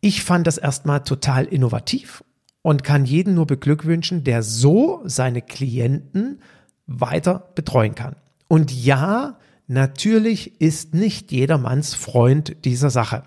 ich 0.00 0.22
fand 0.22 0.46
das 0.46 0.58
erstmal 0.58 1.04
total 1.04 1.44
innovativ 1.44 2.24
und 2.62 2.84
kann 2.84 3.04
jeden 3.04 3.34
nur 3.34 3.46
beglückwünschen, 3.46 4.24
der 4.24 4.42
so 4.42 5.02
seine 5.04 5.42
Klienten 5.42 6.40
weiter 6.86 7.50
betreuen 7.54 7.94
kann. 7.94 8.16
Und 8.48 8.72
ja, 8.72 9.38
natürlich 9.66 10.60
ist 10.60 10.94
nicht 10.94 11.32
jedermanns 11.32 11.94
Freund 11.94 12.64
dieser 12.64 12.90
Sache. 12.90 13.24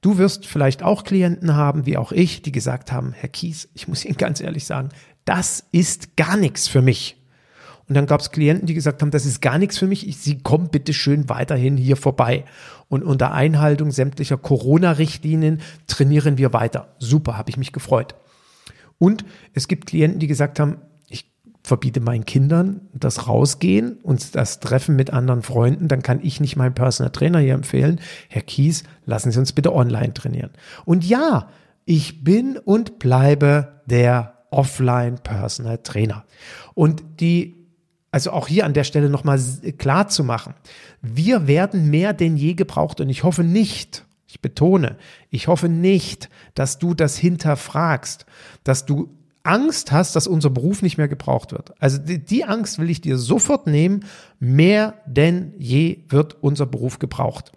Du 0.00 0.16
wirst 0.16 0.46
vielleicht 0.46 0.82
auch 0.82 1.02
Klienten 1.02 1.56
haben, 1.56 1.84
wie 1.84 1.96
auch 1.96 2.12
ich, 2.12 2.42
die 2.42 2.52
gesagt 2.52 2.92
haben, 2.92 3.12
Herr 3.12 3.28
Kies, 3.28 3.68
ich 3.74 3.88
muss 3.88 4.04
Ihnen 4.04 4.16
ganz 4.16 4.40
ehrlich 4.40 4.64
sagen, 4.64 4.90
das 5.24 5.64
ist 5.72 6.16
gar 6.16 6.36
nichts 6.36 6.68
für 6.68 6.82
mich. 6.82 7.16
Und 7.88 7.94
dann 7.94 8.06
gab 8.06 8.20
es 8.20 8.30
Klienten, 8.30 8.66
die 8.66 8.74
gesagt 8.74 9.00
haben, 9.00 9.10
das 9.10 9.24
ist 9.24 9.40
gar 9.40 9.58
nichts 9.58 9.78
für 9.78 9.86
mich. 9.86 10.06
Ich, 10.06 10.18
Sie 10.18 10.38
kommen 10.38 10.68
bitte 10.68 10.92
schön 10.92 11.28
weiterhin 11.28 11.76
hier 11.76 11.96
vorbei. 11.96 12.44
Und 12.88 13.02
unter 13.02 13.32
Einhaltung 13.32 13.90
sämtlicher 13.90 14.36
Corona-Richtlinien 14.36 15.62
trainieren 15.86 16.36
wir 16.38 16.52
weiter. 16.52 16.94
Super, 16.98 17.38
habe 17.38 17.50
ich 17.50 17.56
mich 17.56 17.72
gefreut. 17.72 18.14
Und 18.98 19.24
es 19.54 19.68
gibt 19.68 19.86
Klienten, 19.86 20.20
die 20.20 20.26
gesagt 20.26 20.60
haben, 20.60 20.78
ich 21.08 21.30
verbiete 21.62 22.00
meinen 22.00 22.26
Kindern 22.26 22.82
das 22.92 23.28
Rausgehen 23.28 23.98
und 24.02 24.34
das 24.34 24.60
Treffen 24.60 24.96
mit 24.96 25.12
anderen 25.12 25.42
Freunden, 25.42 25.88
dann 25.88 26.02
kann 26.02 26.20
ich 26.22 26.40
nicht 26.40 26.56
meinen 26.56 26.74
Personal 26.74 27.12
Trainer 27.12 27.38
hier 27.38 27.54
empfehlen. 27.54 28.00
Herr 28.28 28.42
Kies, 28.42 28.84
lassen 29.06 29.30
Sie 29.30 29.38
uns 29.38 29.52
bitte 29.52 29.74
online 29.74 30.14
trainieren. 30.14 30.50
Und 30.84 31.04
ja, 31.04 31.48
ich 31.84 32.24
bin 32.24 32.58
und 32.58 32.98
bleibe 32.98 33.80
der 33.86 34.34
Offline 34.50 35.18
Personal 35.18 35.78
Trainer. 35.78 36.24
Und 36.74 37.02
die 37.20 37.58
also 38.10 38.30
auch 38.30 38.48
hier 38.48 38.64
an 38.64 38.72
der 38.72 38.84
Stelle 38.84 39.10
nochmal 39.10 39.40
klar 39.76 40.08
zu 40.08 40.24
machen. 40.24 40.54
Wir 41.02 41.46
werden 41.46 41.90
mehr 41.90 42.12
denn 42.12 42.36
je 42.36 42.54
gebraucht 42.54 43.00
und 43.00 43.08
ich 43.08 43.22
hoffe 43.22 43.44
nicht, 43.44 44.04
ich 44.28 44.40
betone, 44.40 44.98
ich 45.30 45.48
hoffe 45.48 45.68
nicht, 45.68 46.28
dass 46.54 46.78
du 46.78 46.94
das 46.94 47.16
hinterfragst, 47.16 48.26
dass 48.62 48.84
du 48.84 49.08
Angst 49.42 49.90
hast, 49.90 50.14
dass 50.14 50.26
unser 50.26 50.50
Beruf 50.50 50.82
nicht 50.82 50.98
mehr 50.98 51.08
gebraucht 51.08 51.52
wird. 51.52 51.72
Also 51.80 51.96
die, 51.96 52.22
die, 52.22 52.44
Angst 52.44 52.78
will 52.78 52.90
ich 52.90 53.00
dir 53.00 53.16
sofort 53.16 53.66
nehmen. 53.66 54.04
Mehr 54.38 54.94
denn 55.06 55.54
je 55.56 56.00
wird 56.08 56.36
unser 56.42 56.66
Beruf 56.66 56.98
gebraucht. 56.98 57.52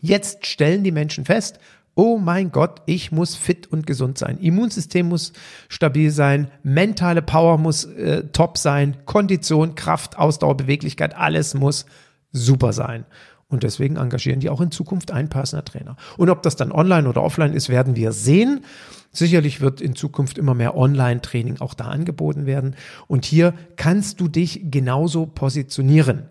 Jetzt 0.00 0.46
stellen 0.46 0.84
die 0.84 0.92
Menschen 0.92 1.24
fest, 1.24 1.58
oh 1.94 2.18
mein 2.18 2.52
Gott, 2.52 2.82
ich 2.84 3.10
muss 3.10 3.34
fit 3.34 3.66
und 3.66 3.86
gesund 3.86 4.18
sein. 4.18 4.38
Immunsystem 4.38 5.08
muss 5.08 5.32
stabil 5.68 6.10
sein, 6.10 6.50
mentale 6.62 7.22
Power 7.22 7.56
muss 7.56 7.84
äh, 7.84 8.24
top 8.32 8.58
sein, 8.58 8.98
Kondition, 9.06 9.74
Kraft, 9.74 10.18
Ausdauer, 10.18 10.56
Beweglichkeit, 10.56 11.16
alles 11.16 11.54
muss 11.54 11.86
super 12.30 12.72
sein. 12.72 13.04
Und 13.50 13.62
deswegen 13.62 13.96
engagieren 13.96 14.40
die 14.40 14.50
auch 14.50 14.60
in 14.60 14.70
Zukunft 14.70 15.10
einen 15.10 15.30
Personal 15.30 15.64
Trainer. 15.64 15.96
Und 16.18 16.28
ob 16.28 16.42
das 16.42 16.56
dann 16.56 16.70
online 16.70 17.08
oder 17.08 17.22
offline 17.22 17.54
ist, 17.54 17.70
werden 17.70 17.96
wir 17.96 18.12
sehen. 18.12 18.64
Sicherlich 19.10 19.62
wird 19.62 19.80
in 19.80 19.96
Zukunft 19.96 20.36
immer 20.36 20.54
mehr 20.54 20.76
Online-Training 20.76 21.60
auch 21.60 21.72
da 21.72 21.84
angeboten 21.86 22.44
werden. 22.44 22.76
Und 23.06 23.24
hier 23.24 23.54
kannst 23.76 24.20
du 24.20 24.28
dich 24.28 24.70
genauso 24.70 25.24
positionieren. 25.24 26.28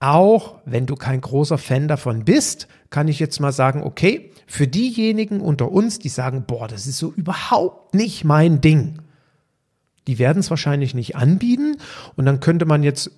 Auch 0.00 0.56
wenn 0.66 0.84
du 0.84 0.96
kein 0.96 1.22
großer 1.22 1.56
Fan 1.56 1.88
davon 1.88 2.26
bist, 2.26 2.68
kann 2.90 3.08
ich 3.08 3.18
jetzt 3.18 3.40
mal 3.40 3.52
sagen, 3.52 3.82
okay, 3.82 4.30
für 4.46 4.68
diejenigen 4.68 5.40
unter 5.40 5.72
uns, 5.72 5.98
die 5.98 6.10
sagen, 6.10 6.44
boah, 6.46 6.68
das 6.68 6.86
ist 6.86 6.98
so 6.98 7.10
überhaupt 7.10 7.94
nicht 7.94 8.24
mein 8.24 8.60
Ding 8.60 9.00
die 10.08 10.18
werden 10.18 10.38
es 10.38 10.48
wahrscheinlich 10.48 10.94
nicht 10.94 11.16
anbieten. 11.16 11.76
Und 12.16 12.24
dann 12.24 12.40
könnte 12.40 12.64
man 12.64 12.82
jetzt, 12.82 13.10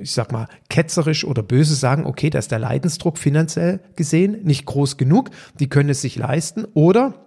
ich 0.00 0.12
sag 0.12 0.32
mal, 0.32 0.48
ketzerisch 0.70 1.24
oder 1.24 1.42
böse 1.42 1.74
sagen, 1.74 2.06
okay, 2.06 2.30
da 2.30 2.38
ist 2.38 2.50
der 2.50 2.58
Leidensdruck 2.58 3.18
finanziell 3.18 3.80
gesehen 3.94 4.42
nicht 4.42 4.64
groß 4.64 4.96
genug. 4.96 5.30
Die 5.60 5.68
können 5.68 5.90
es 5.90 6.00
sich 6.00 6.16
leisten. 6.16 6.64
Oder 6.72 7.26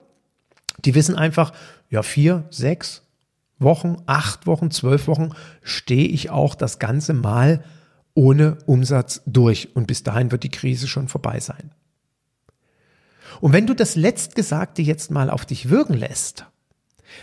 die 0.83 0.95
wissen 0.95 1.15
einfach, 1.15 1.53
ja, 1.91 2.01
vier, 2.01 2.45
sechs 2.49 3.03
Wochen, 3.59 3.97
acht 4.07 4.47
Wochen, 4.47 4.71
zwölf 4.71 5.07
Wochen 5.07 5.29
stehe 5.61 6.07
ich 6.07 6.31
auch 6.31 6.55
das 6.55 6.79
ganze 6.79 7.13
Mal 7.13 7.63
ohne 8.15 8.57
Umsatz 8.65 9.21
durch. 9.27 9.75
Und 9.75 9.85
bis 9.85 10.01
dahin 10.01 10.31
wird 10.31 10.41
die 10.41 10.49
Krise 10.49 10.87
schon 10.87 11.07
vorbei 11.07 11.39
sein. 11.39 11.71
Und 13.41 13.53
wenn 13.53 13.67
du 13.67 13.75
das 13.75 13.95
Letztgesagte 13.95 14.81
jetzt 14.81 15.11
mal 15.11 15.29
auf 15.29 15.45
dich 15.45 15.69
wirken 15.69 15.93
lässt, 15.93 16.47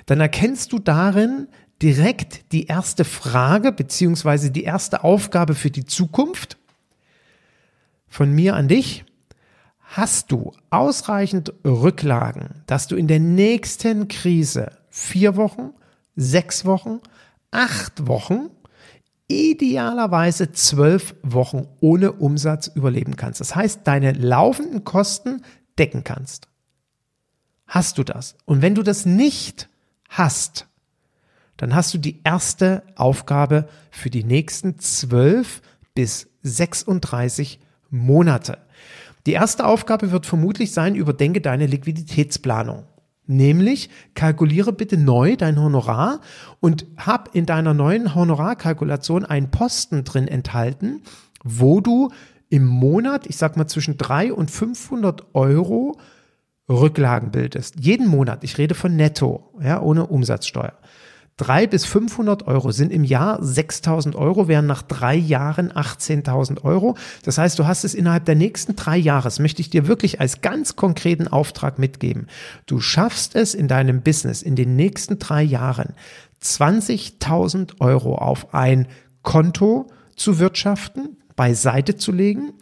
dann 0.07 0.21
erkennst 0.21 0.73
du 0.73 0.79
darin 0.79 1.49
direkt 1.83 2.53
die 2.53 2.67
erste 2.67 3.05
Frage 3.05 3.73
beziehungsweise 3.73 4.51
die 4.51 4.65
erste 4.65 5.05
Aufgabe 5.05 5.55
für 5.55 5.71
die 5.71 5.85
Zukunft 5.85 6.57
von 8.09 8.33
mir 8.33 8.57
an 8.57 8.69
dich. 8.69 9.05
Hast 9.81 10.33
du 10.33 10.53
ausreichend 10.71 11.53
Rücklagen, 11.65 12.63
dass 12.67 12.89
du 12.89 12.97
in 12.97 13.09
der 13.09 13.21
nächsten 13.21 14.09
Krise 14.09 14.73
vier 14.91 15.37
Wochen, 15.37 15.71
sechs 16.17 16.65
Wochen, 16.65 17.01
acht 17.51 18.07
Wochen 18.07 18.51
idealerweise 19.29 20.53
zwölf 20.53 21.15
Wochen 21.23 21.69
ohne 21.81 22.13
Umsatz 22.13 22.67
überleben 22.67 23.17
kannst. 23.17 23.41
Das 23.41 23.55
heißt, 23.55 23.81
deine 23.85 24.13
laufenden 24.13 24.85
Kosten 24.85 25.43
decken 25.79 26.03
kannst. 26.03 26.49
Hast 27.67 27.99
du 27.99 28.05
das? 28.05 28.37
Und 28.47 28.63
wenn 28.63 28.75
du 28.75 28.83
das 28.83 29.05
nicht 29.05 29.69
hast, 30.09 30.67
dann 31.57 31.75
hast 31.75 31.93
du 31.93 31.99
die 31.99 32.21
erste 32.25 32.83
Aufgabe 32.97 33.69
für 33.91 34.11
die 34.11 34.25
nächsten 34.25 34.79
zwölf 34.79 35.61
bis 35.95 36.29
36 36.43 37.61
Monate. 37.91 38.59
Die 39.27 39.33
erste 39.33 39.67
Aufgabe 39.67 40.11
wird 40.11 40.25
vermutlich 40.25 40.73
sein, 40.73 40.95
überdenke 40.95 41.41
deine 41.41 41.67
Liquiditätsplanung. 41.67 42.85
Nämlich 43.27 43.91
kalkuliere 44.15 44.73
bitte 44.73 44.97
neu 44.97 45.37
dein 45.37 45.61
Honorar 45.61 46.21
und 46.61 46.87
hab 46.97 47.35
in 47.35 47.45
deiner 47.45 47.75
neuen 47.75 48.15
Honorarkalkulation 48.15 49.27
einen 49.27 49.51
Posten 49.51 50.05
drin 50.05 50.29
enthalten, 50.29 51.03
wo 51.45 51.83
du 51.83 52.11
im 52.49 52.65
Monat, 52.65 53.27
ich 53.27 53.37
sag 53.37 53.59
mal 53.59 53.67
zwischen 53.67 53.99
3 53.99 54.33
und 54.33 54.51
500 54.51 55.35
Euro 55.35 55.99
Rücklagen 56.69 57.31
bildest. 57.31 57.77
Jeden 57.81 58.09
Monat. 58.09 58.45
Ich 58.45 58.59
rede 58.59 58.75
von 58.75 58.95
netto, 58.95 59.53
ja, 59.61 59.81
ohne 59.81 60.07
Umsatzsteuer. 60.07 60.75
3 61.39 61.69
bis 61.69 61.85
500 61.85 62.49
Euro 62.49 62.73
sind 62.73 62.93
im 62.93 63.05
Jahr 63.05 63.39
6000 63.41 64.17
Euro, 64.17 64.49
wären 64.49 64.67
nach 64.67 64.83
drei 64.83 65.15
Jahren 65.15 65.73
18.000 65.73 66.65
Euro. 66.65 66.97
Das 67.23 67.39
heißt, 67.39 67.59
du 67.59 67.67
hast 67.67 67.85
es 67.85 67.95
innerhalb 67.95 68.25
der 68.25 68.35
nächsten 68.35 68.75
drei 68.75 68.97
Jahre, 68.97 69.31
möchte 69.39 69.63
ich 69.63 69.71
dir 69.71 69.87
wirklich 69.87 70.21
als 70.21 70.41
ganz 70.41 70.75
konkreten 70.75 71.29
Auftrag 71.29 71.79
mitgeben. 71.79 72.27
Du 72.67 72.81
schaffst 72.81 73.37
es 73.37 73.55
in 73.55 73.69
deinem 73.69 74.03
Business 74.03 74.43
in 74.43 74.57
den 74.57 74.75
nächsten 74.75 75.21
drei 75.21 75.45
Jahren 75.45 75.95
20.000 76.43 77.81
Euro 77.81 78.17
auf 78.17 78.53
ein 78.53 78.89
Konto 79.23 79.87
zu 80.17 80.41
wirtschaften, 80.41 81.19
beiseite 81.37 81.97
zu 81.97 82.11
legen 82.11 82.55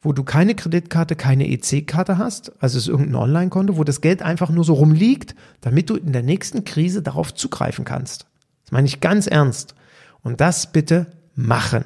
wo 0.00 0.12
du 0.12 0.22
keine 0.22 0.54
Kreditkarte, 0.54 1.16
keine 1.16 1.48
EC-Karte 1.48 2.18
hast, 2.18 2.52
also 2.62 2.78
es 2.78 2.84
ist 2.84 2.88
irgendein 2.88 3.16
Online-Konto, 3.16 3.76
wo 3.76 3.84
das 3.84 4.00
Geld 4.00 4.22
einfach 4.22 4.50
nur 4.50 4.64
so 4.64 4.74
rumliegt, 4.74 5.34
damit 5.60 5.90
du 5.90 5.96
in 5.96 6.12
der 6.12 6.22
nächsten 6.22 6.64
Krise 6.64 7.02
darauf 7.02 7.34
zugreifen 7.34 7.84
kannst. 7.84 8.26
Das 8.64 8.72
meine 8.72 8.86
ich 8.86 9.00
ganz 9.00 9.26
ernst. 9.26 9.74
Und 10.22 10.40
das 10.40 10.72
bitte 10.72 11.06
machen. 11.34 11.84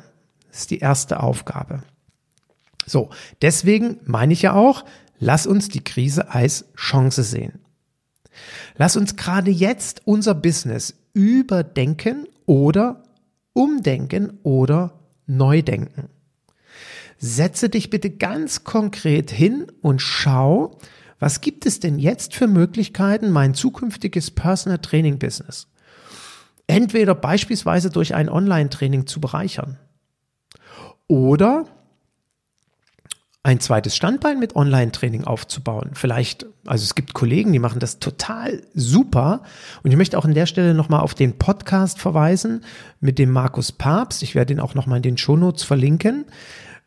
Das 0.49 0.61
ist 0.61 0.71
die 0.71 0.79
erste 0.79 1.21
Aufgabe. 1.21 1.83
So, 2.87 3.11
deswegen 3.41 3.99
meine 4.05 4.33
ich 4.33 4.43
ja 4.43 4.55
auch, 4.55 4.85
lass 5.19 5.47
uns 5.47 5.69
die 5.69 5.85
Krise 5.85 6.31
als 6.31 6.67
Chance 6.77 7.23
sehen. 7.23 7.61
Lass 8.77 8.97
uns 8.97 9.17
gerade 9.17 9.51
jetzt 9.51 10.03
unser 10.05 10.35
Business 10.35 10.95
überdenken 11.13 12.27
oder 12.47 13.05
umdenken 13.53 14.39
oder 14.43 14.99
neu 15.27 15.63
denken 15.63 16.09
setze 17.23 17.69
dich 17.69 17.89
bitte 17.89 18.11
ganz 18.11 18.65
konkret 18.65 19.31
hin 19.31 19.67
und 19.81 20.03
schau, 20.03 20.79
was 21.19 21.41
gibt 21.41 21.67
es 21.67 21.81
denn 21.81 21.99
jetzt 21.99 22.35
für 22.35 22.49
Möglichkeiten, 22.49 23.31
mein 23.31 23.55
zukünftiges 23.55 24.33
Personal 24.33 24.79
Training 24.79 25.19
Business 25.19 25.69
entweder 26.67 27.15
beispielsweise 27.15 27.91
durch 27.91 28.15
ein 28.15 28.29
Online-Training 28.29 29.07
zu 29.07 29.21
bereichern 29.21 29.79
oder 31.07 31.67
ein 33.45 33.59
zweites 33.59 33.97
Standbein 33.97 34.39
mit 34.39 34.55
Online-Training 34.55 35.25
aufzubauen. 35.25 35.91
Vielleicht, 35.95 36.47
also 36.65 36.85
es 36.85 36.95
gibt 36.95 37.13
Kollegen, 37.13 37.53
die 37.53 37.59
machen 37.59 37.81
das 37.81 37.99
total 37.99 38.63
super. 38.73 39.43
Und 39.83 39.91
ich 39.91 39.97
möchte 39.97 40.17
auch 40.17 40.25
an 40.25 40.35
der 40.35 40.47
Stelle 40.47 40.75
nochmal 40.75 41.01
auf 41.01 41.15
den 41.15 41.39
Podcast 41.39 41.99
verweisen 41.99 42.65
mit 43.01 43.19
dem 43.19 43.31
Markus 43.31 43.73
Papst. 43.73 44.23
Ich 44.23 44.37
werde 44.37 44.53
ihn 44.53 44.61
auch 44.61 44.75
nochmal 44.75 44.99
in 44.99 45.03
den 45.03 45.19
Shownotes 45.19 45.65
verlinken 45.65 46.25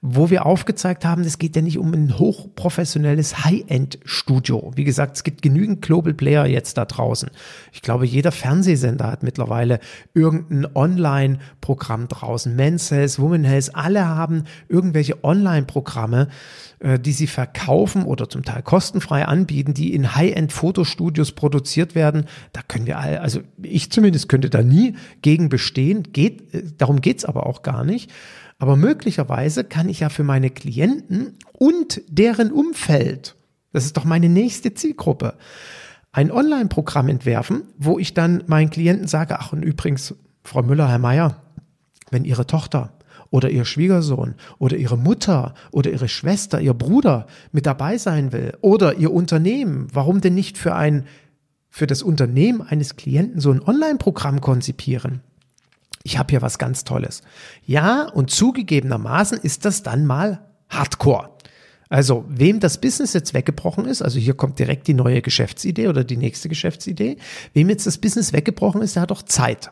wo 0.08 0.30
wir 0.30 0.46
aufgezeigt 0.46 1.04
haben, 1.04 1.24
es 1.24 1.40
geht 1.40 1.56
ja 1.56 1.64
nicht 1.64 1.80
um 1.80 1.92
ein 1.92 2.20
hochprofessionelles 2.20 3.44
High-End-Studio. 3.44 4.72
Wie 4.76 4.84
gesagt, 4.84 5.18
es 5.18 5.24
gibt 5.24 5.42
genügend 5.42 5.82
Global 5.82 6.14
Player 6.14 6.46
jetzt 6.46 6.78
da 6.78 6.86
draußen. 6.86 7.32
Ich 7.74 7.82
glaube, 7.82 8.06
jeder 8.06 8.32
Fernsehsender 8.32 9.12
hat 9.12 9.24
mittlerweile 9.24 9.80
irgendein 10.14 10.68
Online-Programm 10.76 12.08
draußen. 12.08 12.56
Men's 12.56 12.92
Health, 12.92 13.18
Women 13.18 13.46
Health, 13.46 13.72
alle 13.74 14.08
haben 14.08 14.44
irgendwelche 14.70 15.24
Online-Programme, 15.24 16.28
äh, 16.80 17.00
die 17.00 17.12
sie 17.12 17.28
verkaufen 17.28 18.04
oder 18.04 18.30
zum 18.30 18.44
Teil 18.44 18.62
kostenfrei 18.62 19.26
anbieten, 19.26 19.74
die 19.74 19.94
in 19.94 20.16
High-End-Fotostudios 20.16 21.32
produziert 21.32 21.96
werden. 21.96 22.26
Da 22.54 22.62
können 22.62 22.86
wir 22.86 23.00
alle, 23.00 23.22
also 23.22 23.40
ich 23.64 23.92
zumindest 23.92 24.30
könnte 24.30 24.52
da 24.52 24.62
nie 24.62 24.96
gegen 25.24 25.50
bestehen. 25.50 26.04
Geht, 26.14 26.54
äh, 26.54 26.64
darum 26.78 27.02
geht's 27.02 27.26
aber 27.26 27.48
auch 27.48 27.64
gar 27.64 27.84
nicht. 27.84 28.12
Aber 28.58 28.76
möglicherweise 28.76 29.64
kann 29.64 29.90
ich 29.90 30.00
ja 30.00 30.10
für 30.10 30.24
meine 30.24 30.50
Klienten 30.50 31.38
und 31.52 32.02
deren 32.08 32.52
Umfeld, 32.52 33.36
das 33.74 33.86
ist 33.86 33.98
doch 33.98 34.06
meine 34.06 34.30
nächste 34.30 34.74
Zielgruppe, 34.74 35.36
ein 36.12 36.32
Online-Programm 36.32 37.10
entwerfen, 37.10 37.64
wo 37.78 38.00
ich 38.00 38.14
dann 38.14 38.44
meinen 38.48 38.70
Klienten 38.70 39.08
sage, 39.08 39.38
ach 39.40 39.52
und 39.52 39.64
übrigens, 39.64 40.16
Frau 40.44 40.64
Müller, 40.64 40.88
Herr 40.88 41.00
Meier, 41.00 41.44
wenn 42.10 42.24
Ihre 42.24 42.48
Tochter 42.48 42.94
oder 43.32 43.50
Ihr 43.50 43.66
Schwiegersohn 43.66 44.36
oder 44.60 44.78
Ihre 44.78 44.98
Mutter 44.98 45.56
oder 45.72 45.92
Ihre 45.92 46.08
Schwester, 46.08 46.62
Ihr 46.62 46.74
Bruder 46.74 47.28
mit 47.52 47.66
dabei 47.66 47.98
sein 47.98 48.32
will 48.32 48.54
oder 48.62 48.96
Ihr 48.96 49.12
Unternehmen, 49.12 49.90
warum 49.92 50.22
denn 50.22 50.36
nicht 50.36 50.58
für 50.58 50.74
ein, 50.76 51.06
für 51.70 51.88
das 51.88 52.02
Unternehmen 52.02 52.62
eines 52.62 52.96
Klienten 52.96 53.42
so 53.42 53.52
ein 53.52 53.62
Online-Programm 53.62 54.40
konzipieren? 54.40 55.22
Ich 56.06 56.20
habe 56.20 56.30
hier 56.30 56.44
was 56.44 56.60
ganz 56.60 56.84
Tolles. 56.84 57.24
Ja, 57.66 58.04
und 58.04 58.30
zugegebenermaßen 58.30 59.40
ist 59.40 59.66
das 59.66 59.82
dann 59.82 60.06
mal 60.06 60.46
Hardcore. 60.70 61.32
Also, 61.90 62.26
wem 62.28 62.60
das 62.60 62.80
Business 62.80 63.14
jetzt 63.14 63.34
weggebrochen 63.34 63.86
ist, 63.86 64.04
also 64.04 64.20
hier 64.20 64.36
kommt 64.36 64.60
direkt 64.60 64.88
die 64.88 64.94
neue 64.94 65.24
Geschäftsidee 65.24 65.88
oder 65.88 66.04
die 66.04 66.18
nächste 66.18 66.48
Geschäftsidee, 66.48 67.18
wem 67.54 67.70
jetzt 67.70 67.88
das 67.88 67.98
Business 67.98 68.34
weggebrochen 68.34 68.84
ist, 68.84 68.96
der 68.96 69.02
hat 69.02 69.12
doch 69.12 69.24
Zeit. 69.24 69.72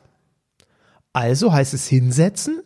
Also 1.13 1.53
heißt 1.53 1.75
es 1.75 1.87
hinsetzen 1.87 2.63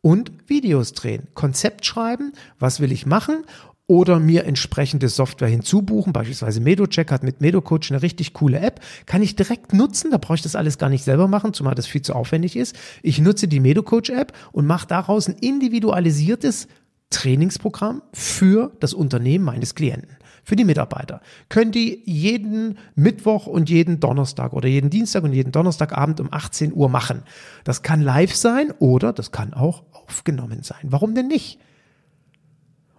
und 0.00 0.30
Videos 0.46 0.92
drehen, 0.92 1.26
Konzept 1.34 1.86
schreiben, 1.86 2.32
was 2.60 2.78
will 2.78 2.92
ich 2.92 3.04
machen 3.04 3.44
oder 3.88 4.20
mir 4.20 4.44
entsprechende 4.44 5.08
Software 5.08 5.48
hinzubuchen. 5.48 6.12
Beispielsweise 6.12 6.60
MedoCheck 6.60 7.10
hat 7.10 7.24
mit 7.24 7.40
MedoCoach 7.40 7.90
eine 7.90 8.02
richtig 8.02 8.34
coole 8.34 8.60
App. 8.60 8.80
Kann 9.06 9.22
ich 9.22 9.34
direkt 9.34 9.72
nutzen. 9.72 10.10
Da 10.10 10.18
brauche 10.18 10.36
ich 10.36 10.42
das 10.42 10.54
alles 10.54 10.78
gar 10.78 10.90
nicht 10.90 11.02
selber 11.02 11.26
machen, 11.26 11.54
zumal 11.54 11.74
das 11.74 11.86
viel 11.86 12.02
zu 12.02 12.14
aufwendig 12.14 12.54
ist. 12.54 12.76
Ich 13.02 13.18
nutze 13.18 13.48
die 13.48 13.60
MedoCoach 13.60 14.10
App 14.10 14.32
und 14.52 14.66
mache 14.66 14.86
daraus 14.86 15.26
ein 15.26 15.36
individualisiertes 15.40 16.68
Trainingsprogramm 17.08 18.02
für 18.12 18.72
das 18.80 18.92
Unternehmen 18.92 19.46
meines 19.46 19.74
Klienten, 19.74 20.18
für 20.44 20.56
die 20.56 20.64
Mitarbeiter. 20.64 21.22
Können 21.48 21.72
die 21.72 22.02
jeden 22.04 22.76
Mittwoch 22.94 23.46
und 23.46 23.70
jeden 23.70 24.00
Donnerstag 24.00 24.52
oder 24.52 24.68
jeden 24.68 24.90
Dienstag 24.90 25.24
und 25.24 25.32
jeden 25.32 25.50
Donnerstagabend 25.50 26.20
um 26.20 26.28
18 26.30 26.74
Uhr 26.74 26.90
machen. 26.90 27.22
Das 27.64 27.82
kann 27.82 28.02
live 28.02 28.34
sein 28.34 28.70
oder 28.78 29.14
das 29.14 29.32
kann 29.32 29.54
auch 29.54 29.84
aufgenommen 29.92 30.62
sein. 30.62 30.80
Warum 30.82 31.14
denn 31.14 31.28
nicht? 31.28 31.58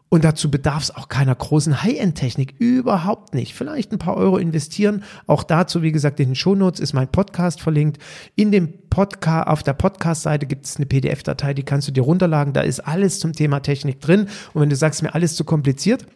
Und 0.10 0.24
dazu 0.24 0.50
bedarf 0.50 0.84
es 0.84 0.96
auch 0.96 1.08
keiner 1.08 1.36
großen 1.36 1.84
High-End-Technik, 1.84 2.56
überhaupt 2.58 3.36
nicht. 3.36 3.54
Vielleicht 3.54 3.92
ein 3.92 4.00
paar 4.00 4.18
Euro 4.18 4.38
investieren. 4.38 5.04
Auch 5.28 5.44
dazu, 5.44 5.84
wie 5.84 5.92
gesagt, 5.92 6.20
in 6.20 6.30
den 6.30 6.36
Shownotes 6.36 6.80
ist 6.80 6.94
mein 6.94 7.08
Podcast 7.08 7.62
verlinkt. 7.62 8.02
In 8.36 8.52
dem 8.52 8.74
Podcast, 8.90 9.48
auf 9.48 9.62
der 9.62 9.74
Podcast-Seite 9.74 10.48
gibt 10.48 10.66
es 10.66 10.78
eine 10.78 10.88
PDF-Datei, 10.88 11.54
die 11.54 11.64
kannst 11.64 11.88
du 11.88 11.92
dir 11.92 12.02
runterladen. 12.02 12.54
Da 12.54 12.62
ist 12.62 12.80
alles 12.80 13.20
zum 13.20 13.34
Thema 13.34 13.60
Technik 13.60 14.02
drin. 14.02 14.28
Und 14.54 14.62
wenn 14.62 14.70
du 14.70 14.76
sagst, 14.76 15.04
mir 15.04 15.14
alles 15.14 15.36
zu 15.36 15.44
kompliziert, 15.44 16.08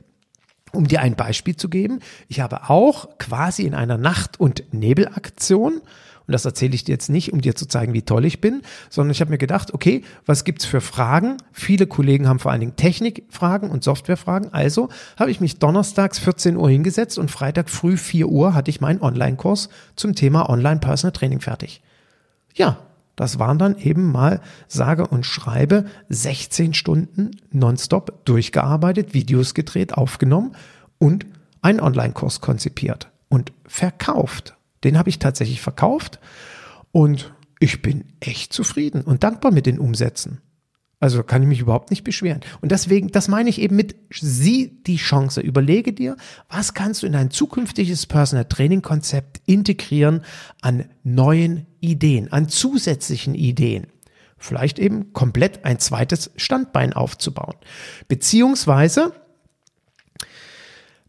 um 0.71 0.87
dir 0.87 1.01
ein 1.01 1.15
Beispiel 1.15 1.55
zu 1.55 1.69
geben, 1.69 1.99
ich 2.27 2.39
habe 2.39 2.69
auch 2.71 3.19
quasi 3.19 3.61
in 3.61 3.75
einer 3.75 3.99
Nacht- 3.99 4.39
und 4.39 4.63
Nebelaktion 4.73 5.81
und 6.27 6.31
das 6.31 6.45
erzähle 6.45 6.75
ich 6.75 6.83
dir 6.83 6.93
jetzt 6.93 7.09
nicht, 7.09 7.33
um 7.33 7.41
dir 7.41 7.55
zu 7.55 7.67
zeigen, 7.67 7.93
wie 7.93 8.01
toll 8.01 8.25
ich 8.25 8.41
bin, 8.41 8.61
sondern 8.89 9.11
ich 9.11 9.21
habe 9.21 9.31
mir 9.31 9.37
gedacht, 9.37 9.73
okay, 9.73 10.03
was 10.25 10.43
gibt's 10.43 10.65
für 10.65 10.81
Fragen? 10.81 11.37
Viele 11.51 11.87
Kollegen 11.87 12.27
haben 12.27 12.39
vor 12.39 12.51
allen 12.51 12.61
Dingen 12.61 12.75
Technikfragen 12.75 13.69
und 13.69 13.83
Softwarefragen. 13.83 14.53
Also 14.53 14.89
habe 15.17 15.31
ich 15.31 15.41
mich 15.41 15.59
donnerstags 15.59 16.19
14 16.19 16.55
Uhr 16.55 16.69
hingesetzt 16.69 17.17
und 17.17 17.31
Freitag 17.31 17.69
früh 17.69 17.97
4 17.97 18.27
Uhr 18.29 18.53
hatte 18.53 18.69
ich 18.69 18.81
meinen 18.81 19.01
Online-Kurs 19.01 19.69
zum 19.95 20.15
Thema 20.15 20.49
Online 20.49 20.79
Personal 20.79 21.11
Training 21.11 21.41
fertig. 21.41 21.81
Ja, 22.53 22.77
das 23.15 23.37
waren 23.37 23.59
dann 23.59 23.77
eben 23.77 24.11
mal 24.11 24.41
sage 24.67 25.07
und 25.07 25.25
schreibe 25.25 25.85
16 26.09 26.73
Stunden 26.73 27.31
nonstop 27.51 28.25
durchgearbeitet, 28.25 29.13
Videos 29.13 29.53
gedreht, 29.53 29.93
aufgenommen 29.93 30.55
und 30.97 31.25
einen 31.61 31.79
Online-Kurs 31.79 32.41
konzipiert 32.41 33.09
und 33.29 33.51
verkauft. 33.65 34.55
Den 34.83 34.97
habe 34.97 35.09
ich 35.09 35.19
tatsächlich 35.19 35.61
verkauft 35.61 36.19
und 36.91 37.33
ich 37.59 37.81
bin 37.81 38.05
echt 38.19 38.53
zufrieden 38.53 39.01
und 39.01 39.23
dankbar 39.23 39.51
mit 39.51 39.65
den 39.65 39.79
Umsätzen. 39.79 40.41
Also 40.99 41.21
kann 41.21 41.41
ich 41.41 41.49
mich 41.49 41.59
überhaupt 41.59 41.89
nicht 41.89 42.05
beschweren. 42.05 42.39
Und 42.61 42.71
deswegen, 42.71 43.09
das 43.09 43.27
meine 43.27 43.49
ich 43.49 43.59
eben 43.59 43.75
mit, 43.75 43.95
sieh 44.09 44.81
die 44.87 44.95
Chance. 44.95 45.41
Überlege 45.41 45.91
dir, 45.91 46.15
was 46.47 46.73
kannst 46.73 47.03
du 47.03 47.07
in 47.07 47.15
ein 47.15 47.29
zukünftiges 47.29 48.05
Personal 48.05 48.45
Training 48.45 48.81
Konzept 48.81 49.41
integrieren 49.45 50.21
an 50.61 50.85
neuen 51.03 51.65
Ideen, 51.81 52.31
an 52.31 52.47
zusätzlichen 52.47 53.35
Ideen. 53.35 53.87
vielleicht 54.37 54.77
eben 54.77 55.13
komplett 55.13 55.65
ein 55.65 55.79
zweites 55.79 56.31
Standbein 56.35 56.93
aufzubauen. 56.93 57.55
Beziehungsweise 58.07 59.13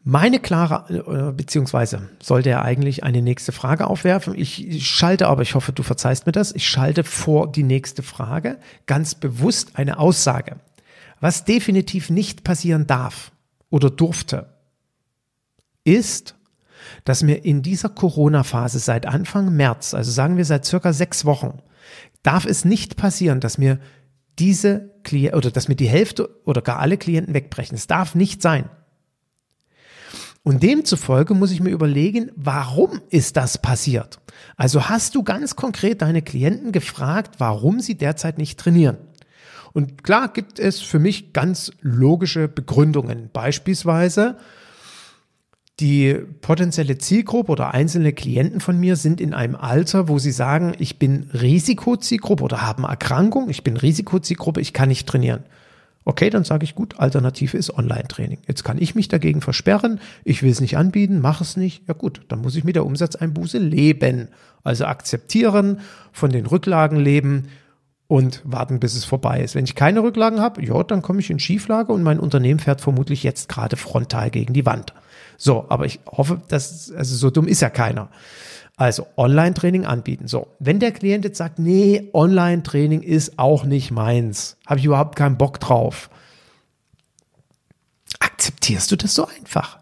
meine 0.06 0.38
klare, 0.38 1.30
äh, 1.30 1.32
beziehungsweise 1.32 2.10
sollte 2.22 2.50
er 2.50 2.62
eigentlich 2.62 3.04
eine 3.04 3.22
nächste 3.22 3.52
Frage 3.52 3.86
aufwerfen. 3.86 4.34
Ich 4.36 4.86
schalte 4.86 5.28
aber, 5.28 5.40
ich 5.40 5.54
hoffe, 5.54 5.72
du 5.72 5.82
verzeihst 5.82 6.26
mir 6.26 6.32
das, 6.32 6.52
ich 6.52 6.68
schalte 6.68 7.04
vor 7.04 7.50
die 7.50 7.62
nächste 7.62 8.02
Frage 8.02 8.58
ganz 8.86 9.14
bewusst 9.14 9.72
eine 9.76 9.98
Aussage. 9.98 10.56
Was 11.20 11.46
definitiv 11.46 12.10
nicht 12.10 12.44
passieren 12.44 12.86
darf 12.86 13.32
oder 13.70 13.88
durfte, 13.88 14.52
ist, 15.84 16.34
dass 17.04 17.22
mir 17.22 17.42
in 17.44 17.62
dieser 17.62 17.88
Corona-Phase 17.88 18.80
seit 18.80 19.06
Anfang 19.06 19.56
März, 19.56 19.94
also 19.94 20.10
sagen 20.10 20.36
wir 20.36 20.44
seit 20.44 20.66
circa 20.66 20.92
sechs 20.92 21.24
Wochen, 21.24 21.62
darf 22.22 22.44
es 22.44 22.66
nicht 22.66 22.96
passieren, 22.96 23.40
dass 23.40 23.56
mir 23.56 23.78
diese 24.38 24.90
Klienten 25.02 25.38
oder 25.38 25.50
dass 25.50 25.68
mir 25.68 25.76
die 25.76 25.88
Hälfte 25.88 26.28
oder 26.44 26.60
gar 26.60 26.80
alle 26.80 26.98
Klienten 26.98 27.32
wegbrechen. 27.32 27.74
Es 27.74 27.86
darf 27.86 28.14
nicht 28.14 28.42
sein. 28.42 28.68
Und 30.44 30.62
demzufolge 30.62 31.32
muss 31.32 31.50
ich 31.50 31.60
mir 31.60 31.70
überlegen, 31.70 32.30
warum 32.36 33.00
ist 33.08 33.38
das 33.38 33.56
passiert? 33.56 34.20
Also 34.56 34.90
hast 34.90 35.14
du 35.14 35.22
ganz 35.22 35.56
konkret 35.56 36.02
deine 36.02 36.20
Klienten 36.20 36.70
gefragt, 36.70 37.36
warum 37.38 37.80
sie 37.80 37.96
derzeit 37.96 38.36
nicht 38.36 38.60
trainieren? 38.60 38.98
Und 39.72 40.04
klar 40.04 40.28
gibt 40.28 40.58
es 40.58 40.80
für 40.80 40.98
mich 40.98 41.32
ganz 41.32 41.72
logische 41.80 42.46
Begründungen. 42.46 43.30
Beispielsweise, 43.32 44.36
die 45.80 46.14
potenzielle 46.42 46.98
Zielgruppe 46.98 47.50
oder 47.50 47.72
einzelne 47.72 48.12
Klienten 48.12 48.60
von 48.60 48.78
mir 48.78 48.96
sind 48.96 49.22
in 49.22 49.32
einem 49.32 49.56
Alter, 49.56 50.08
wo 50.08 50.18
sie 50.18 50.30
sagen, 50.30 50.74
ich 50.78 50.98
bin 50.98 51.30
Risikozielgruppe 51.32 52.44
oder 52.44 52.60
haben 52.60 52.84
Erkrankung, 52.84 53.48
ich 53.48 53.64
bin 53.64 53.78
Risikozielgruppe, 53.78 54.60
ich 54.60 54.74
kann 54.74 54.90
nicht 54.90 55.08
trainieren. 55.08 55.44
Okay, 56.06 56.28
dann 56.28 56.44
sage 56.44 56.64
ich 56.64 56.74
gut, 56.74 56.98
Alternative 56.98 57.56
ist 57.56 57.76
Online-Training. 57.76 58.38
Jetzt 58.46 58.62
kann 58.62 58.80
ich 58.80 58.94
mich 58.94 59.08
dagegen 59.08 59.40
versperren, 59.40 60.00
ich 60.22 60.42
will 60.42 60.50
es 60.50 60.60
nicht 60.60 60.76
anbieten, 60.76 61.20
mache 61.20 61.42
es 61.42 61.56
nicht. 61.56 61.88
Ja 61.88 61.94
gut, 61.94 62.22
dann 62.28 62.42
muss 62.42 62.56
ich 62.56 62.64
mit 62.64 62.76
der 62.76 62.84
Umsatzeinbuße 62.84 63.58
leben. 63.58 64.28
Also 64.62 64.84
akzeptieren, 64.84 65.80
von 66.12 66.30
den 66.30 66.46
Rücklagen 66.46 66.98
leben 66.98 67.48
und 68.06 68.42
warten, 68.44 68.80
bis 68.80 68.94
es 68.94 69.04
vorbei 69.04 69.42
ist. 69.42 69.54
Wenn 69.54 69.64
ich 69.64 69.74
keine 69.74 70.02
Rücklagen 70.02 70.40
habe, 70.40 70.62
ja, 70.64 70.82
dann 70.82 71.00
komme 71.00 71.20
ich 71.20 71.30
in 71.30 71.38
Schieflage 71.38 71.92
und 71.92 72.02
mein 72.02 72.20
Unternehmen 72.20 72.60
fährt 72.60 72.82
vermutlich 72.82 73.22
jetzt 73.22 73.48
gerade 73.48 73.76
frontal 73.76 74.30
gegen 74.30 74.52
die 74.52 74.66
Wand. 74.66 74.92
So, 75.38 75.66
aber 75.68 75.86
ich 75.86 76.00
hoffe, 76.06 76.40
dass, 76.48 76.92
also 76.92 77.16
so 77.16 77.30
dumm 77.30 77.48
ist 77.48 77.60
ja 77.60 77.70
keiner. 77.70 78.10
Also 78.76 79.06
Online-Training 79.16 79.86
anbieten. 79.86 80.26
So, 80.26 80.48
wenn 80.58 80.80
der 80.80 80.90
Klient 80.90 81.24
jetzt 81.24 81.38
sagt, 81.38 81.58
nee, 81.58 82.10
Online-Training 82.12 83.02
ist 83.02 83.38
auch 83.38 83.64
nicht 83.64 83.92
meins, 83.92 84.56
habe 84.66 84.80
ich 84.80 84.86
überhaupt 84.86 85.16
keinen 85.16 85.38
Bock 85.38 85.60
drauf. 85.60 86.10
Akzeptierst 88.18 88.90
du 88.90 88.96
das 88.96 89.14
so 89.14 89.26
einfach? 89.26 89.78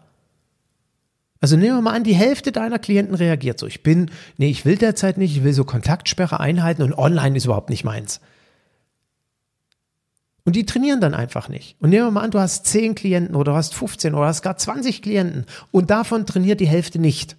Also 1.43 1.57
nehmen 1.57 1.77
wir 1.77 1.81
mal 1.81 1.93
an, 1.93 2.03
die 2.03 2.15
Hälfte 2.15 2.51
deiner 2.51 2.79
Klienten 2.79 3.15
reagiert 3.15 3.59
so. 3.59 3.67
Ich 3.67 3.83
bin, 3.83 4.11
nee, 4.37 4.49
ich 4.49 4.63
will 4.63 4.77
derzeit 4.77 5.17
nicht, 5.17 5.35
ich 5.35 5.43
will 5.43 5.53
so 5.53 5.65
Kontaktsperre 5.65 6.39
einhalten 6.39 6.83
und 6.83 6.97
online 6.97 7.35
ist 7.35 7.45
überhaupt 7.45 7.69
nicht 7.69 7.83
meins. 7.83 8.21
Und 10.45 10.55
die 10.55 10.65
trainieren 10.65 11.01
dann 11.01 11.13
einfach 11.13 11.49
nicht. 11.49 11.75
Und 11.79 11.89
nehmen 11.89 12.07
wir 12.07 12.11
mal 12.11 12.21
an, 12.21 12.31
du 12.31 12.39
hast 12.39 12.65
10 12.67 12.95
Klienten 12.95 13.35
oder 13.35 13.53
du 13.53 13.57
hast 13.57 13.73
15 13.73 14.13
oder 14.13 14.27
hast 14.27 14.41
gar 14.41 14.55
20 14.55 15.01
Klienten 15.01 15.45
und 15.71 15.89
davon 15.89 16.25
trainiert 16.25 16.59
die 16.59 16.67
Hälfte 16.67 16.99
nicht. 16.99 17.35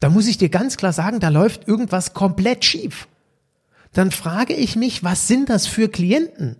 Da 0.00 0.10
muss 0.10 0.26
ich 0.28 0.38
dir 0.38 0.48
ganz 0.48 0.76
klar 0.76 0.92
sagen, 0.92 1.20
da 1.20 1.28
läuft 1.28 1.66
irgendwas 1.66 2.14
komplett 2.14 2.64
schief. 2.64 3.08
Dann 3.92 4.10
frage 4.10 4.54
ich 4.54 4.76
mich, 4.76 5.02
was 5.02 5.26
sind 5.26 5.48
das 5.48 5.66
für 5.66 5.88
Klienten? 5.88 6.56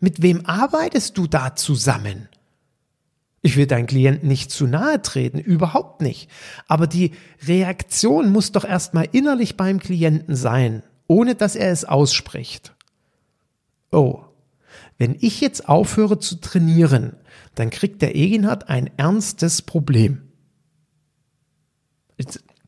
Mit 0.00 0.22
wem 0.22 0.46
arbeitest 0.46 1.16
du 1.16 1.26
da 1.26 1.54
zusammen? 1.54 2.28
Ich 3.42 3.56
will 3.56 3.66
deinen 3.66 3.86
Klienten 3.86 4.28
nicht 4.28 4.50
zu 4.50 4.66
nahe 4.66 5.00
treten, 5.00 5.38
überhaupt 5.38 6.02
nicht. 6.02 6.28
Aber 6.68 6.86
die 6.86 7.12
Reaktion 7.46 8.30
muss 8.30 8.52
doch 8.52 8.64
erstmal 8.64 9.08
innerlich 9.12 9.56
beim 9.56 9.78
Klienten 9.78 10.36
sein, 10.36 10.82
ohne 11.06 11.34
dass 11.34 11.56
er 11.56 11.70
es 11.70 11.86
ausspricht. 11.86 12.74
Oh, 13.90 14.24
wenn 14.98 15.16
ich 15.18 15.40
jetzt 15.40 15.68
aufhöre 15.68 16.18
zu 16.18 16.36
trainieren, 16.36 17.16
dann 17.54 17.70
kriegt 17.70 18.02
der 18.02 18.14
Eginhard 18.14 18.68
ein 18.68 18.90
ernstes 18.98 19.62
Problem 19.62 20.20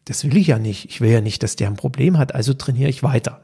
das 0.04 0.24
will 0.24 0.36
ich 0.36 0.48
ja 0.48 0.58
nicht. 0.58 0.86
Ich 0.86 1.00
will 1.00 1.10
ja 1.10 1.20
nicht, 1.20 1.42
dass 1.42 1.56
der 1.56 1.68
ein 1.68 1.76
Problem 1.76 2.18
hat, 2.18 2.34
also 2.34 2.54
trainiere 2.54 2.90
ich 2.90 3.02
weiter. 3.02 3.40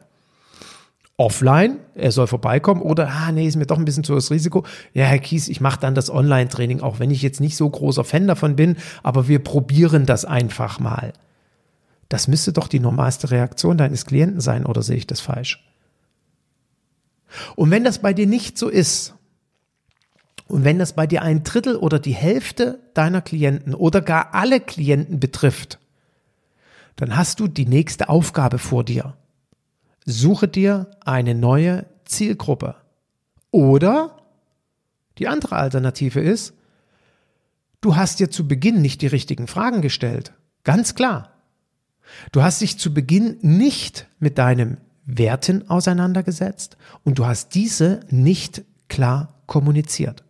Offline, 1.20 1.78
er 1.96 2.12
soll 2.12 2.28
vorbeikommen 2.28 2.80
oder, 2.80 3.08
ah, 3.08 3.32
nee, 3.32 3.48
ist 3.48 3.56
mir 3.56 3.66
doch 3.66 3.78
ein 3.78 3.84
bisschen 3.84 4.04
zu 4.04 4.14
das 4.14 4.30
Risiko. 4.30 4.64
Ja, 4.94 5.04
Herr 5.04 5.18
Kies, 5.18 5.48
ich 5.48 5.60
mache 5.60 5.80
dann 5.80 5.96
das 5.96 6.10
Online-Training, 6.10 6.80
auch 6.80 7.00
wenn 7.00 7.10
ich 7.10 7.22
jetzt 7.22 7.40
nicht 7.40 7.56
so 7.56 7.68
großer 7.68 8.04
Fan 8.04 8.28
davon 8.28 8.54
bin, 8.54 8.76
aber 9.02 9.26
wir 9.26 9.40
probieren 9.40 10.06
das 10.06 10.24
einfach 10.24 10.78
mal. 10.78 11.12
Das 12.08 12.28
müsste 12.28 12.52
doch 12.52 12.68
die 12.68 12.78
normalste 12.78 13.32
Reaktion 13.32 13.76
deines 13.76 14.06
Klienten 14.06 14.40
sein, 14.40 14.64
oder 14.64 14.80
sehe 14.82 14.96
ich 14.96 15.08
das 15.08 15.20
falsch? 15.20 15.64
Und 17.56 17.72
wenn 17.72 17.82
das 17.82 17.98
bei 17.98 18.14
dir 18.14 18.28
nicht 18.28 18.56
so 18.56 18.68
ist, 18.68 19.14
und 20.46 20.64
wenn 20.64 20.78
das 20.78 20.94
bei 20.94 21.08
dir 21.08 21.22
ein 21.22 21.42
Drittel 21.42 21.76
oder 21.76 21.98
die 21.98 22.14
Hälfte 22.14 22.78
deiner 22.94 23.22
Klienten 23.22 23.74
oder 23.74 24.00
gar 24.00 24.34
alle 24.34 24.60
Klienten 24.60 25.18
betrifft, 25.20 25.78
dann 26.98 27.16
hast 27.16 27.38
du 27.38 27.46
die 27.46 27.64
nächste 27.64 28.08
Aufgabe 28.08 28.58
vor 28.58 28.82
dir. 28.82 29.16
Suche 30.04 30.48
dir 30.48 30.90
eine 31.04 31.36
neue 31.36 31.86
Zielgruppe. 32.04 32.74
Oder 33.52 34.16
die 35.18 35.28
andere 35.28 35.56
Alternative 35.56 36.18
ist, 36.18 36.54
du 37.80 37.94
hast 37.94 38.18
dir 38.18 38.30
zu 38.30 38.48
Beginn 38.48 38.82
nicht 38.82 39.00
die 39.00 39.06
richtigen 39.06 39.46
Fragen 39.46 39.80
gestellt. 39.80 40.32
Ganz 40.64 40.96
klar. 40.96 41.30
Du 42.32 42.42
hast 42.42 42.60
dich 42.62 42.78
zu 42.78 42.92
Beginn 42.92 43.38
nicht 43.42 44.08
mit 44.18 44.36
deinem 44.36 44.78
Werten 45.04 45.70
auseinandergesetzt 45.70 46.76
und 47.04 47.20
du 47.20 47.26
hast 47.26 47.54
diese 47.54 48.00
nicht 48.10 48.64
klar 48.88 49.34
kommuniziert. 49.46 50.24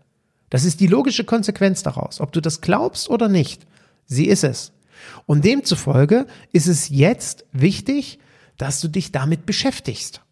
Das 0.50 0.66
ist 0.66 0.80
die 0.80 0.86
logische 0.86 1.24
Konsequenz 1.24 1.82
daraus, 1.82 2.20
ob 2.20 2.32
du 2.32 2.42
das 2.42 2.60
glaubst 2.60 3.08
oder 3.08 3.28
nicht. 3.28 3.66
Sie 4.04 4.26
ist 4.26 4.44
es. 4.44 4.72
Und 5.26 5.44
demzufolge 5.44 6.26
ist 6.52 6.66
es 6.66 6.88
jetzt 6.88 7.44
wichtig, 7.52 8.18
dass 8.56 8.80
du 8.80 8.88
dich 8.88 9.12
damit 9.12 9.46
beschäftigst. 9.46 10.22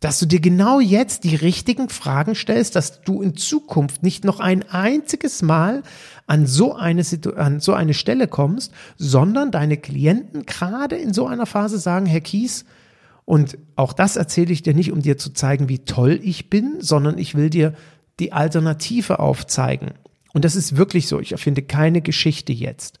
Dass 0.00 0.18
du 0.18 0.24
dir 0.24 0.40
genau 0.40 0.80
jetzt 0.80 1.24
die 1.24 1.36
richtigen 1.36 1.90
Fragen 1.90 2.34
stellst, 2.34 2.74
dass 2.74 3.02
du 3.02 3.20
in 3.20 3.36
Zukunft 3.36 4.02
nicht 4.02 4.24
noch 4.24 4.40
ein 4.40 4.68
einziges 4.70 5.42
Mal 5.42 5.82
an 6.26 6.46
so 6.46 6.74
eine, 6.74 7.04
Situ 7.04 7.32
an 7.32 7.60
so 7.60 7.74
eine 7.74 7.92
Stelle 7.92 8.26
kommst, 8.26 8.72
sondern 8.96 9.50
deine 9.50 9.76
Klienten 9.76 10.46
gerade 10.46 10.96
in 10.96 11.12
so 11.12 11.26
einer 11.26 11.44
Phase 11.44 11.78
sagen, 11.78 12.06
Herr 12.06 12.22
Kies, 12.22 12.64
und 13.26 13.58
auch 13.76 13.92
das 13.92 14.16
erzähle 14.16 14.52
ich 14.52 14.62
dir 14.62 14.74
nicht, 14.74 14.90
um 14.90 15.02
dir 15.02 15.18
zu 15.18 15.32
zeigen, 15.32 15.68
wie 15.68 15.80
toll 15.80 16.18
ich 16.22 16.50
bin, 16.50 16.78
sondern 16.80 17.18
ich 17.18 17.36
will 17.36 17.50
dir 17.50 17.74
die 18.18 18.32
Alternative 18.32 19.20
aufzeigen. 19.20 19.92
Und 20.32 20.44
das 20.44 20.56
ist 20.56 20.76
wirklich 20.76 21.06
so. 21.06 21.20
Ich 21.20 21.32
erfinde 21.32 21.62
keine 21.62 22.00
Geschichte 22.00 22.52
jetzt 22.52 22.98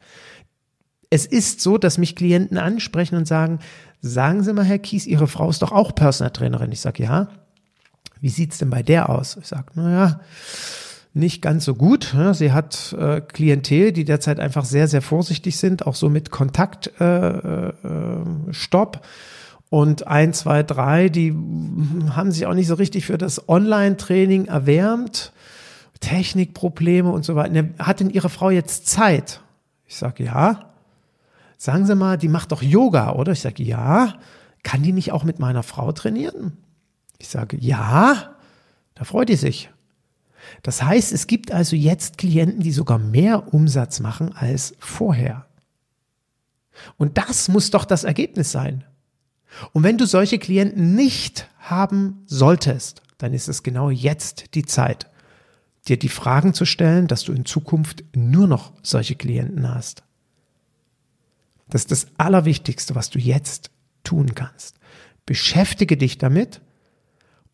es 1.10 1.26
ist 1.26 1.60
so, 1.60 1.76
dass 1.76 1.98
mich 1.98 2.14
Klienten 2.14 2.56
ansprechen 2.56 3.16
und 3.16 3.26
sagen, 3.26 3.58
sagen 4.00 4.44
Sie 4.44 4.52
mal, 4.52 4.64
Herr 4.64 4.78
Kies, 4.78 5.06
Ihre 5.06 5.26
Frau 5.26 5.50
ist 5.50 5.60
doch 5.62 5.72
auch 5.72 5.94
Personal 5.94 6.30
Trainerin. 6.30 6.72
Ich 6.72 6.80
sage, 6.80 7.02
ja. 7.02 7.28
Wie 8.20 8.28
sieht's 8.28 8.58
denn 8.58 8.70
bei 8.70 8.82
der 8.82 9.08
aus? 9.08 9.36
Ich 9.40 9.46
sage, 9.46 9.66
naja, 9.74 10.20
nicht 11.12 11.42
ganz 11.42 11.64
so 11.64 11.74
gut. 11.74 12.14
Sie 12.32 12.52
hat 12.52 12.94
äh, 12.98 13.20
Klientel, 13.20 13.92
die 13.92 14.04
derzeit 14.04 14.38
einfach 14.38 14.64
sehr, 14.64 14.88
sehr 14.88 15.02
vorsichtig 15.02 15.56
sind, 15.56 15.86
auch 15.86 15.94
so 15.94 16.08
mit 16.08 16.30
Kontaktstopp. 16.30 17.00
Äh, 17.00 18.98
äh, 18.98 19.00
und 19.70 20.06
ein, 20.08 20.32
zwei, 20.32 20.62
drei, 20.64 21.08
die 21.08 21.30
haben 21.30 22.32
sich 22.32 22.46
auch 22.46 22.54
nicht 22.54 22.66
so 22.66 22.74
richtig 22.74 23.06
für 23.06 23.18
das 23.18 23.48
Online-Training 23.48 24.46
erwärmt. 24.46 25.32
Technikprobleme 26.00 27.10
und 27.10 27.24
so 27.24 27.36
weiter. 27.36 27.64
Hat 27.78 28.00
denn 28.00 28.10
Ihre 28.10 28.28
Frau 28.30 28.50
jetzt 28.50 28.86
Zeit? 28.86 29.40
Ich 29.86 29.96
sage, 29.96 30.24
ja 30.24 30.69
sagen 31.60 31.84
Sie 31.84 31.94
mal, 31.94 32.16
die 32.16 32.28
macht 32.28 32.52
doch 32.52 32.62
Yoga, 32.62 33.12
oder? 33.12 33.32
Ich 33.32 33.40
sage, 33.40 33.62
ja. 33.62 34.14
Kann 34.62 34.82
die 34.82 34.92
nicht 34.92 35.12
auch 35.12 35.24
mit 35.24 35.38
meiner 35.38 35.62
Frau 35.62 35.92
trainieren? 35.92 36.56
Ich 37.18 37.28
sage, 37.28 37.58
ja. 37.60 38.34
Da 38.94 39.04
freut 39.04 39.28
die 39.28 39.36
sich. 39.36 39.70
Das 40.62 40.82
heißt, 40.82 41.12
es 41.12 41.26
gibt 41.26 41.52
also 41.52 41.76
jetzt 41.76 42.16
Klienten, 42.16 42.60
die 42.60 42.72
sogar 42.72 42.98
mehr 42.98 43.52
Umsatz 43.52 44.00
machen 44.00 44.32
als 44.34 44.74
vorher. 44.78 45.46
Und 46.96 47.18
das 47.18 47.48
muss 47.48 47.70
doch 47.70 47.84
das 47.84 48.04
Ergebnis 48.04 48.50
sein. 48.50 48.84
Und 49.74 49.82
wenn 49.82 49.98
du 49.98 50.06
solche 50.06 50.38
Klienten 50.38 50.94
nicht 50.94 51.46
haben 51.58 52.22
solltest, 52.24 53.02
dann 53.18 53.34
ist 53.34 53.48
es 53.48 53.62
genau 53.62 53.90
jetzt 53.90 54.54
die 54.54 54.64
Zeit, 54.64 55.10
dir 55.88 55.98
die 55.98 56.08
Fragen 56.08 56.54
zu 56.54 56.64
stellen, 56.64 57.06
dass 57.06 57.24
du 57.24 57.34
in 57.34 57.44
Zukunft 57.44 58.04
nur 58.16 58.46
noch 58.46 58.72
solche 58.82 59.14
Klienten 59.14 59.68
hast. 59.68 60.04
Das 61.70 61.82
ist 61.82 61.90
das 61.90 62.06
Allerwichtigste, 62.18 62.94
was 62.94 63.10
du 63.10 63.18
jetzt 63.18 63.70
tun 64.04 64.34
kannst. 64.34 64.76
beschäftige 65.26 65.96
dich 65.96 66.18
damit 66.18 66.60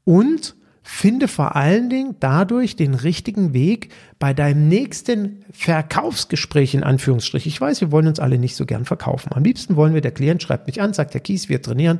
und 0.04 0.56
finde 0.88 1.26
vor 1.26 1.56
allen 1.56 1.90
Dingen 1.90 2.14
dadurch 2.20 2.76
den 2.76 2.94
richtigen 2.94 3.52
Weg 3.52 3.92
bei 4.20 4.32
deinem 4.32 4.68
nächsten 4.68 5.44
Verkaufsgespräch 5.50 6.74
in 6.74 6.84
Anführungsstrich. 6.84 7.46
Ich 7.46 7.60
weiß, 7.60 7.80
wir 7.80 7.90
wollen 7.90 8.06
uns 8.06 8.20
alle 8.20 8.38
nicht 8.38 8.54
so 8.54 8.66
gern 8.66 8.84
verkaufen. 8.84 9.32
Am 9.34 9.42
liebsten 9.42 9.74
wollen 9.74 9.94
wir, 9.94 10.00
der 10.00 10.12
Klient 10.12 10.42
schreibt 10.42 10.68
mich 10.68 10.80
an, 10.80 10.94
sagt 10.94 11.12
der 11.14 11.20
Kies, 11.20 11.48
wir 11.48 11.60
trainieren, 11.60 11.98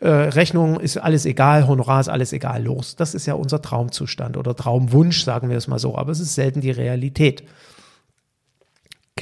äh, 0.00 0.08
Rechnung 0.08 0.80
ist 0.80 0.96
alles 0.96 1.26
egal, 1.26 1.68
Honorar 1.68 2.00
ist 2.00 2.08
alles 2.08 2.32
egal, 2.32 2.64
los. 2.64 2.96
Das 2.96 3.14
ist 3.14 3.24
ja 3.26 3.34
unser 3.34 3.62
Traumzustand 3.62 4.36
oder 4.36 4.56
Traumwunsch, 4.56 5.22
sagen 5.22 5.48
wir 5.48 5.56
es 5.56 5.68
mal 5.68 5.78
so, 5.78 5.96
aber 5.96 6.10
es 6.10 6.18
ist 6.18 6.34
selten 6.34 6.60
die 6.60 6.72
Realität. 6.72 7.44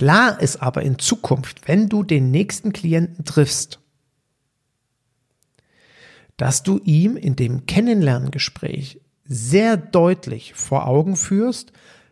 Klar 0.02 0.40
ist 0.40 0.60
aber 0.60 0.82
in 0.82 0.98
Zukunft, 0.98 1.68
wenn 1.68 1.88
du 1.88 2.02
den 2.02 2.32
nächsten 2.32 2.72
Klienten 2.72 3.24
triffst, 3.24 3.78
dass 6.36 6.64
du 6.64 6.80
ihm 6.82 7.16
in 7.16 7.36
dem 7.36 7.66
Kennenlerngespräch 7.66 9.00
sehr 9.22 9.76
deutlich 9.76 10.54
vor 10.54 10.88
Augen 10.88 11.14
führst, 11.14 11.70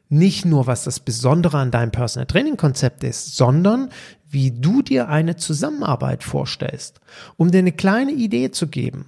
nicht 0.09 0.45
nur 0.45 0.69
was 0.69 0.85
das 0.85 1.01
Besondere 1.01 1.59
an 1.59 1.73
deinem 1.73 1.91
Personal 1.91 2.29
Training 2.29 2.57
Konzept 2.57 3.03
ist, 3.03 3.35
sondern 3.35 3.89
wie 4.25 4.53
du 4.53 4.83
dir 4.83 5.09
eine 5.09 5.35
Zusammenarbeit 5.35 6.23
vorstellst, 6.23 7.01
um 7.37 7.51
dir 7.51 7.59
eine 7.59 7.73
kleine 7.73 8.13
Idee 8.13 8.53
zu 8.53 8.69
geben. 8.69 9.07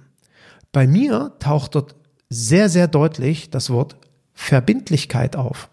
Bei 0.73 0.87
mir 0.87 1.37
taucht 1.39 1.75
dort 1.75 1.95
sehr, 2.29 2.67
sehr 2.67 2.89
deutlich 2.89 3.49
das 3.49 3.69
Wort 3.69 3.95
Verbindlichkeit 4.33 5.37
auf. 5.37 5.69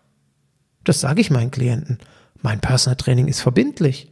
Das 0.85 1.01
sage 1.01 1.20
ich 1.20 1.33
meinen 1.33 1.51
Klienten. 1.51 1.99
Mein 2.42 2.61
Personal 2.61 2.96
Training 2.96 3.29
ist 3.29 3.40
verbindlich. 3.40 4.11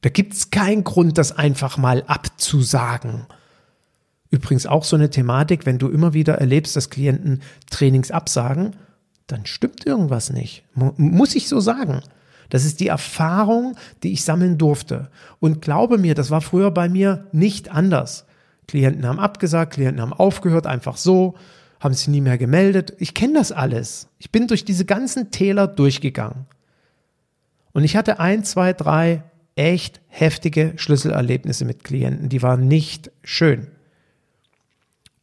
Da 0.00 0.10
gibt 0.10 0.34
es 0.34 0.50
keinen 0.50 0.84
Grund, 0.84 1.18
das 1.18 1.32
einfach 1.32 1.76
mal 1.76 2.04
abzusagen 2.06 3.26
Übrigens 4.30 4.66
auch 4.66 4.84
so 4.84 4.96
eine 4.96 5.10
Thematik, 5.10 5.64
wenn 5.64 5.78
du 5.78 5.88
immer 5.88 6.12
wieder 6.12 6.34
erlebst, 6.34 6.76
dass 6.76 6.90
Klienten 6.90 7.42
Trainings 7.70 8.10
absagen, 8.10 8.76
dann 9.26 9.46
stimmt 9.46 9.86
irgendwas 9.86 10.30
nicht. 10.30 10.64
Muss 10.74 11.34
ich 11.34 11.48
so 11.48 11.60
sagen. 11.60 12.02
Das 12.50 12.64
ist 12.64 12.80
die 12.80 12.88
Erfahrung, 12.88 13.76
die 14.02 14.12
ich 14.12 14.24
sammeln 14.24 14.58
durfte. 14.58 15.10
Und 15.38 15.60
glaube 15.60 15.98
mir, 15.98 16.14
das 16.14 16.30
war 16.30 16.40
früher 16.40 16.70
bei 16.70 16.88
mir 16.88 17.26
nicht 17.32 17.70
anders. 17.70 18.26
Klienten 18.66 19.06
haben 19.06 19.18
abgesagt, 19.18 19.74
Klienten 19.74 20.00
haben 20.00 20.12
aufgehört, 20.12 20.66
einfach 20.66 20.96
so, 20.96 21.34
haben 21.80 21.94
sich 21.94 22.08
nie 22.08 22.20
mehr 22.20 22.38
gemeldet. 22.38 22.94
Ich 22.98 23.14
kenne 23.14 23.34
das 23.34 23.52
alles. 23.52 24.08
Ich 24.18 24.30
bin 24.30 24.46
durch 24.46 24.64
diese 24.64 24.84
ganzen 24.84 25.30
Täler 25.30 25.66
durchgegangen. 25.66 26.46
Und 27.72 27.84
ich 27.84 27.96
hatte 27.96 28.20
ein, 28.20 28.44
zwei, 28.44 28.72
drei 28.72 29.22
echt 29.54 30.00
heftige 30.06 30.72
Schlüsselerlebnisse 30.76 31.64
mit 31.64 31.84
Klienten. 31.84 32.28
Die 32.28 32.42
waren 32.42 32.68
nicht 32.68 33.10
schön. 33.24 33.68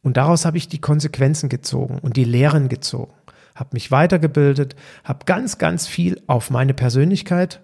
Und 0.02 0.16
daraus 0.16 0.44
habe 0.44 0.56
ich 0.56 0.68
die 0.68 0.80
Konsequenzen 0.80 1.48
gezogen 1.48 1.98
und 1.98 2.16
die 2.16 2.24
Lehren 2.24 2.68
gezogen, 2.68 3.12
habe 3.56 3.70
mich 3.72 3.90
weitergebildet, 3.90 4.76
habe 5.02 5.24
ganz, 5.24 5.58
ganz 5.58 5.88
viel 5.88 6.22
auf 6.28 6.50
meine 6.50 6.74
Persönlichkeit 6.74 7.60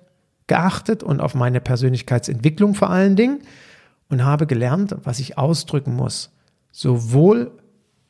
geachtet 0.48 1.04
und 1.04 1.20
auf 1.20 1.34
meine 1.34 1.60
Persönlichkeitsentwicklung 1.60 2.74
vor 2.74 2.90
allen 2.90 3.14
Dingen 3.14 3.42
und 4.08 4.24
habe 4.24 4.46
gelernt, 4.46 4.96
was 5.04 5.20
ich 5.20 5.38
ausdrücken 5.38 5.94
muss, 5.94 6.30
sowohl 6.72 7.52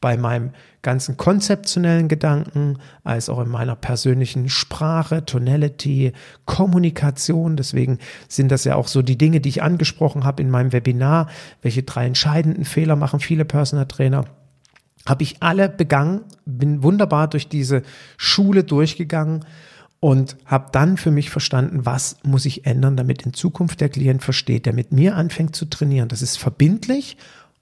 bei 0.03 0.19
meinem 0.19 0.51
ganzen 0.83 1.17
konzeptionellen 1.17 2.09
Gedanken, 2.09 2.79
als 3.05 3.31
auch 3.31 3.41
in 3.41 3.49
meiner 3.49 3.77
persönlichen 3.77 4.51
Sprache, 4.51 5.25
Tonality, 5.25 6.12
Kommunikation. 6.45 7.57
Deswegen 7.57 7.99
sind 8.29 8.51
das 8.51 8.65
ja 8.65 8.75
auch 8.75 8.88
so 8.88 9.01
die 9.01 9.17
Dinge, 9.17 9.41
die 9.41 9.49
ich 9.49 9.62
angesprochen 9.62 10.25
habe 10.25 10.43
in 10.43 10.51
meinem 10.51 10.73
Webinar. 10.73 11.29
Welche 11.62 11.85
drei 11.85 12.05
entscheidenden 12.05 12.67
Fehler 12.67 12.97
machen 12.97 13.21
viele 13.21 13.47
Personal 13.47 13.87
Trainer? 13.87 14.27
Habe 15.07 15.23
ich 15.23 15.37
alle 15.41 15.69
begangen, 15.69 16.23
bin 16.45 16.83
wunderbar 16.83 17.29
durch 17.29 17.49
diese 17.49 17.83
Schule 18.17 18.65
durchgegangen 18.65 19.45
und 20.01 20.37
habe 20.47 20.67
dann 20.73 20.97
für 20.97 21.12
mich 21.12 21.31
verstanden, 21.31 21.87
was 21.87 22.17
muss 22.25 22.45
ich 22.45 22.67
ändern, 22.67 22.97
damit 22.97 23.23
in 23.23 23.35
Zukunft 23.35 23.81
der 23.81 23.88
Klient 23.88 24.23
versteht, 24.25 24.67
der 24.67 24.73
mit 24.73 24.91
mir 24.91 25.17
anfängt 25.17 25.55
zu 25.55 25.67
trainieren. 25.67 26.09
Das 26.09 26.23
ist 26.23 26.38
verbindlich 26.38 27.17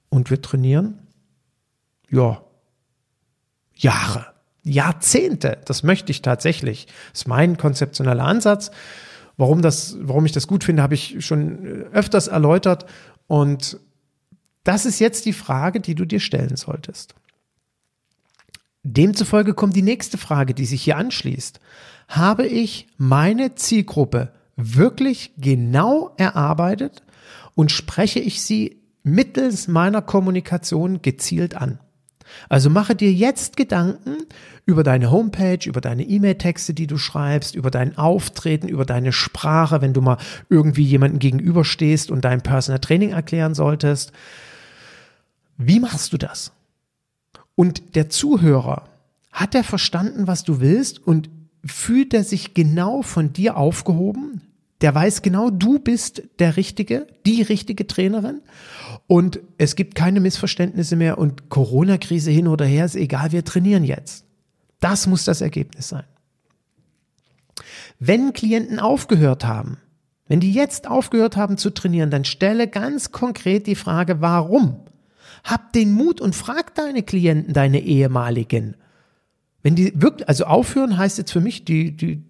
und 0.09 0.31
wir 0.31 0.40
trainieren 0.40 0.94
ja, 2.11 2.42
Jahre, 3.75 4.27
Jahrzehnte. 4.62 5.59
Das 5.64 5.83
möchte 5.83 6.12
ich 6.12 6.23
tatsächlich. 6.23 6.87
Das 7.12 7.23
ist 7.23 7.29
mein 7.29 7.57
konzeptioneller 7.57 8.25
Ansatz. 8.25 8.70
Warum, 9.37 9.62
das, 9.62 9.96
warum 10.01 10.27
ich 10.27 10.33
das 10.33 10.46
gut 10.46 10.64
finde, 10.64 10.83
habe 10.83 10.94
ich 10.94 11.25
schon 11.25 11.87
öfters 11.92 12.29
erläutert. 12.29 12.85
Und 13.27 13.79
das 14.64 14.85
ist 14.85 14.99
jetzt 14.99 15.25
die 15.25 15.33
Frage, 15.33 15.81
die 15.81 15.94
du 15.94 16.05
dir 16.05 16.20
stellen 16.20 16.57
solltest. 16.57 17.14
Demzufolge 18.83 19.55
kommt 19.55 19.77
die 19.77 19.83
nächste 19.83 20.18
Frage, 20.18 20.55
die 20.55 20.66
sich 20.66 20.83
hier 20.83 20.96
anschließt. 20.96 21.61
Habe 22.09 22.46
ich 22.46 22.88
meine 22.96 23.55
Zielgruppe 23.55 24.33
wirklich 24.57 25.33
genau 25.38 26.12
erarbeitet 26.16 27.03
und 27.55 27.70
spreche 27.70 28.20
ich 28.20 28.42
sie 28.42 28.83
mittels 29.03 29.68
meiner 29.68 30.03
Kommunikation 30.03 31.03
gezielt 31.03 31.55
an? 31.55 31.79
Also 32.48 32.70
mache 32.70 32.94
dir 32.94 33.12
jetzt 33.12 33.56
Gedanken 33.56 34.24
über 34.66 34.82
deine 34.82 35.10
Homepage, 35.10 35.58
über 35.66 35.80
deine 35.80 36.04
E-Mail-Texte, 36.04 36.74
die 36.74 36.86
du 36.86 36.96
schreibst, 36.96 37.54
über 37.54 37.70
dein 37.70 37.96
Auftreten, 37.98 38.68
über 38.68 38.84
deine 38.84 39.12
Sprache, 39.12 39.80
wenn 39.80 39.92
du 39.92 40.00
mal 40.00 40.18
irgendwie 40.48 40.84
jemanden 40.84 41.18
gegenüberstehst 41.18 42.10
und 42.10 42.24
dein 42.24 42.42
Personal 42.42 42.80
Training 42.80 43.10
erklären 43.10 43.54
solltest. 43.54 44.12
Wie 45.56 45.80
machst 45.80 46.12
du 46.12 46.18
das? 46.18 46.52
Und 47.54 47.94
der 47.94 48.08
Zuhörer, 48.08 48.84
hat 49.32 49.54
er 49.54 49.64
verstanden, 49.64 50.26
was 50.26 50.44
du 50.44 50.60
willst 50.60 51.06
und 51.06 51.30
fühlt 51.64 52.14
er 52.14 52.24
sich 52.24 52.54
genau 52.54 53.02
von 53.02 53.32
dir 53.32 53.56
aufgehoben? 53.56 54.42
Der 54.80 54.94
weiß 54.94 55.22
genau, 55.22 55.50
du 55.50 55.78
bist 55.78 56.22
der 56.38 56.56
Richtige, 56.56 57.06
die 57.26 57.42
richtige 57.42 57.86
Trainerin 57.86 58.40
und 59.06 59.40
es 59.58 59.76
gibt 59.76 59.94
keine 59.94 60.20
Missverständnisse 60.20 60.96
mehr 60.96 61.18
und 61.18 61.50
Corona-Krise 61.50 62.30
hin 62.30 62.48
oder 62.48 62.64
her 62.64 62.84
ist 62.84 62.96
egal, 62.96 63.32
wir 63.32 63.44
trainieren 63.44 63.84
jetzt. 63.84 64.24
Das 64.80 65.06
muss 65.06 65.24
das 65.24 65.42
Ergebnis 65.42 65.88
sein. 65.88 66.04
Wenn 67.98 68.32
Klienten 68.32 68.80
aufgehört 68.80 69.44
haben, 69.44 69.76
wenn 70.26 70.40
die 70.40 70.52
jetzt 70.52 70.88
aufgehört 70.88 71.36
haben 71.36 71.58
zu 71.58 71.70
trainieren, 71.70 72.10
dann 72.10 72.24
stelle 72.24 72.68
ganz 72.68 73.12
konkret 73.12 73.66
die 73.66 73.74
Frage, 73.74 74.20
warum? 74.20 74.80
Hab 75.44 75.72
den 75.72 75.92
Mut 75.92 76.20
und 76.20 76.34
frag 76.34 76.74
deine 76.74 77.02
Klienten, 77.02 77.52
deine 77.52 77.80
ehemaligen, 77.80 78.76
wenn 79.62 79.75
die 79.75 79.92
wirklich, 79.94 80.29
also 80.29 80.44
aufhören 80.44 80.96
heißt 80.96 81.18
jetzt 81.18 81.33
für 81.33 81.40
mich, 81.40 81.64
die, 81.64 81.96
die 81.96 82.23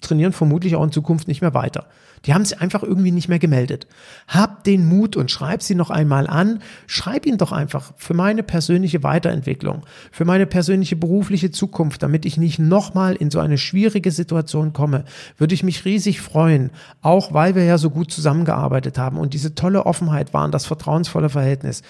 trainieren 0.00 0.32
vermutlich 0.32 0.74
auch 0.74 0.84
in 0.84 0.92
Zukunft 0.92 1.28
nicht 1.28 1.42
mehr 1.42 1.54
weiter. 1.54 1.86
Die 2.24 2.34
haben 2.34 2.44
sich 2.44 2.60
einfach 2.60 2.82
irgendwie 2.82 3.10
nicht 3.10 3.28
mehr 3.28 3.38
gemeldet. 3.38 3.86
Hab 4.28 4.64
den 4.64 4.86
Mut 4.86 5.16
und 5.16 5.30
schreib 5.30 5.62
sie 5.62 5.74
noch 5.74 5.90
einmal 5.90 6.26
an. 6.28 6.60
Schreib 6.86 7.26
ihn 7.26 7.36
doch 7.36 7.52
einfach 7.52 7.92
für 7.96 8.14
meine 8.14 8.42
persönliche 8.42 9.02
Weiterentwicklung, 9.02 9.82
für 10.12 10.24
meine 10.24 10.46
persönliche 10.46 10.96
berufliche 10.96 11.50
Zukunft, 11.50 12.02
damit 12.02 12.24
ich 12.24 12.36
nicht 12.36 12.58
nochmal 12.58 13.16
in 13.16 13.30
so 13.30 13.40
eine 13.40 13.58
schwierige 13.58 14.12
Situation 14.12 14.72
komme. 14.72 15.04
Würde 15.36 15.54
ich 15.54 15.64
mich 15.64 15.84
riesig 15.84 16.20
freuen, 16.20 16.70
auch 17.00 17.34
weil 17.34 17.54
wir 17.54 17.64
ja 17.64 17.76
so 17.76 17.90
gut 17.90 18.12
zusammengearbeitet 18.12 18.98
haben 18.98 19.18
und 19.18 19.34
diese 19.34 19.54
tolle 19.54 19.84
Offenheit 19.86 20.32
waren, 20.32 20.52
das 20.52 20.66
vertrauensvolle 20.66 21.28
Verhältnis. 21.28 21.82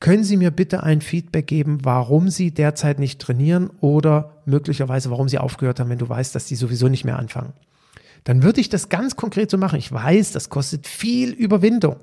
Können 0.00 0.22
Sie 0.22 0.36
mir 0.36 0.52
bitte 0.52 0.84
ein 0.84 1.00
Feedback 1.00 1.48
geben, 1.48 1.78
warum 1.82 2.28
Sie 2.28 2.52
derzeit 2.52 3.00
nicht 3.00 3.20
trainieren 3.20 3.70
oder 3.80 4.36
möglicherweise 4.44 5.10
warum 5.10 5.28
Sie 5.28 5.38
aufgehört 5.38 5.80
haben, 5.80 5.90
wenn 5.90 5.98
du 5.98 6.08
weißt, 6.08 6.34
dass 6.34 6.46
die 6.46 6.54
sowieso 6.54 6.88
nicht 6.88 7.04
mehr 7.04 7.18
anfangen? 7.18 7.52
Dann 8.24 8.42
würde 8.42 8.60
ich 8.60 8.68
das 8.68 8.88
ganz 8.88 9.16
konkret 9.16 9.50
so 9.50 9.58
machen. 9.58 9.78
Ich 9.78 9.90
weiß, 9.90 10.32
das 10.32 10.50
kostet 10.50 10.86
viel 10.86 11.30
Überwindung, 11.30 11.96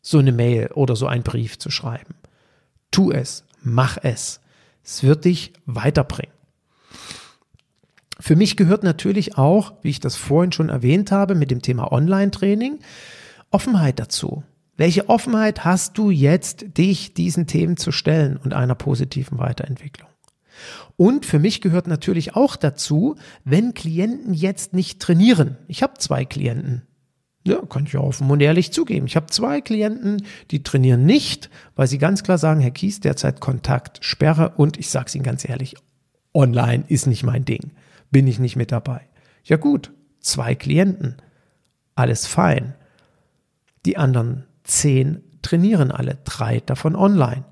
so 0.00 0.18
eine 0.18 0.32
Mail 0.32 0.70
oder 0.74 0.96
so 0.96 1.06
einen 1.06 1.22
Brief 1.22 1.58
zu 1.58 1.70
schreiben. 1.70 2.14
Tu 2.90 3.12
es, 3.12 3.44
mach 3.62 3.98
es. 4.02 4.40
Es 4.84 5.02
wird 5.04 5.24
dich 5.24 5.52
weiterbringen. 5.64 6.32
Für 8.18 8.36
mich 8.36 8.56
gehört 8.56 8.82
natürlich 8.82 9.36
auch, 9.36 9.74
wie 9.82 9.90
ich 9.90 10.00
das 10.00 10.16
vorhin 10.16 10.52
schon 10.52 10.68
erwähnt 10.68 11.10
habe, 11.12 11.34
mit 11.34 11.50
dem 11.50 11.62
Thema 11.62 11.92
Online-Training, 11.92 12.78
Offenheit 13.50 13.98
dazu. 13.98 14.44
Welche 14.76 15.08
Offenheit 15.08 15.64
hast 15.64 15.98
du 15.98 16.10
jetzt, 16.10 16.78
dich 16.78 17.14
diesen 17.14 17.46
Themen 17.46 17.76
zu 17.76 17.92
stellen 17.92 18.36
und 18.36 18.54
einer 18.54 18.74
positiven 18.74 19.38
Weiterentwicklung? 19.38 20.08
Und 20.96 21.26
für 21.26 21.38
mich 21.38 21.60
gehört 21.60 21.86
natürlich 21.86 22.36
auch 22.36 22.56
dazu, 22.56 23.16
wenn 23.44 23.74
Klienten 23.74 24.34
jetzt 24.34 24.72
nicht 24.72 25.00
trainieren. 25.00 25.56
Ich 25.68 25.82
habe 25.82 25.94
zwei 25.98 26.24
Klienten. 26.24 26.82
Ja, 27.44 27.60
kann 27.66 27.86
ich 27.86 27.96
offen 27.96 28.30
und 28.30 28.40
ehrlich 28.40 28.72
zugeben. 28.72 29.06
Ich 29.06 29.16
habe 29.16 29.26
zwei 29.26 29.60
Klienten, 29.60 30.24
die 30.52 30.62
trainieren 30.62 31.04
nicht, 31.04 31.50
weil 31.74 31.88
sie 31.88 31.98
ganz 31.98 32.22
klar 32.22 32.38
sagen, 32.38 32.60
Herr 32.60 32.70
Kies, 32.70 33.00
derzeit 33.00 33.40
Kontakt, 33.40 34.04
Sperre 34.04 34.52
und 34.56 34.78
ich 34.78 34.90
sage 34.90 35.06
es 35.06 35.14
Ihnen 35.14 35.24
ganz 35.24 35.48
ehrlich, 35.48 35.74
online 36.34 36.84
ist 36.86 37.06
nicht 37.06 37.24
mein 37.24 37.44
Ding. 37.44 37.72
Bin 38.12 38.28
ich 38.28 38.38
nicht 38.38 38.54
mit 38.54 38.70
dabei. 38.70 39.00
Ja 39.42 39.56
gut, 39.56 39.92
zwei 40.20 40.54
Klienten. 40.54 41.16
Alles 41.96 42.26
fein. 42.26 42.74
Die 43.84 43.96
anderen 43.96 44.44
zehn 44.64 45.22
trainieren 45.42 45.90
alle, 45.90 46.18
drei 46.24 46.60
davon 46.60 46.96
online. 46.96 47.44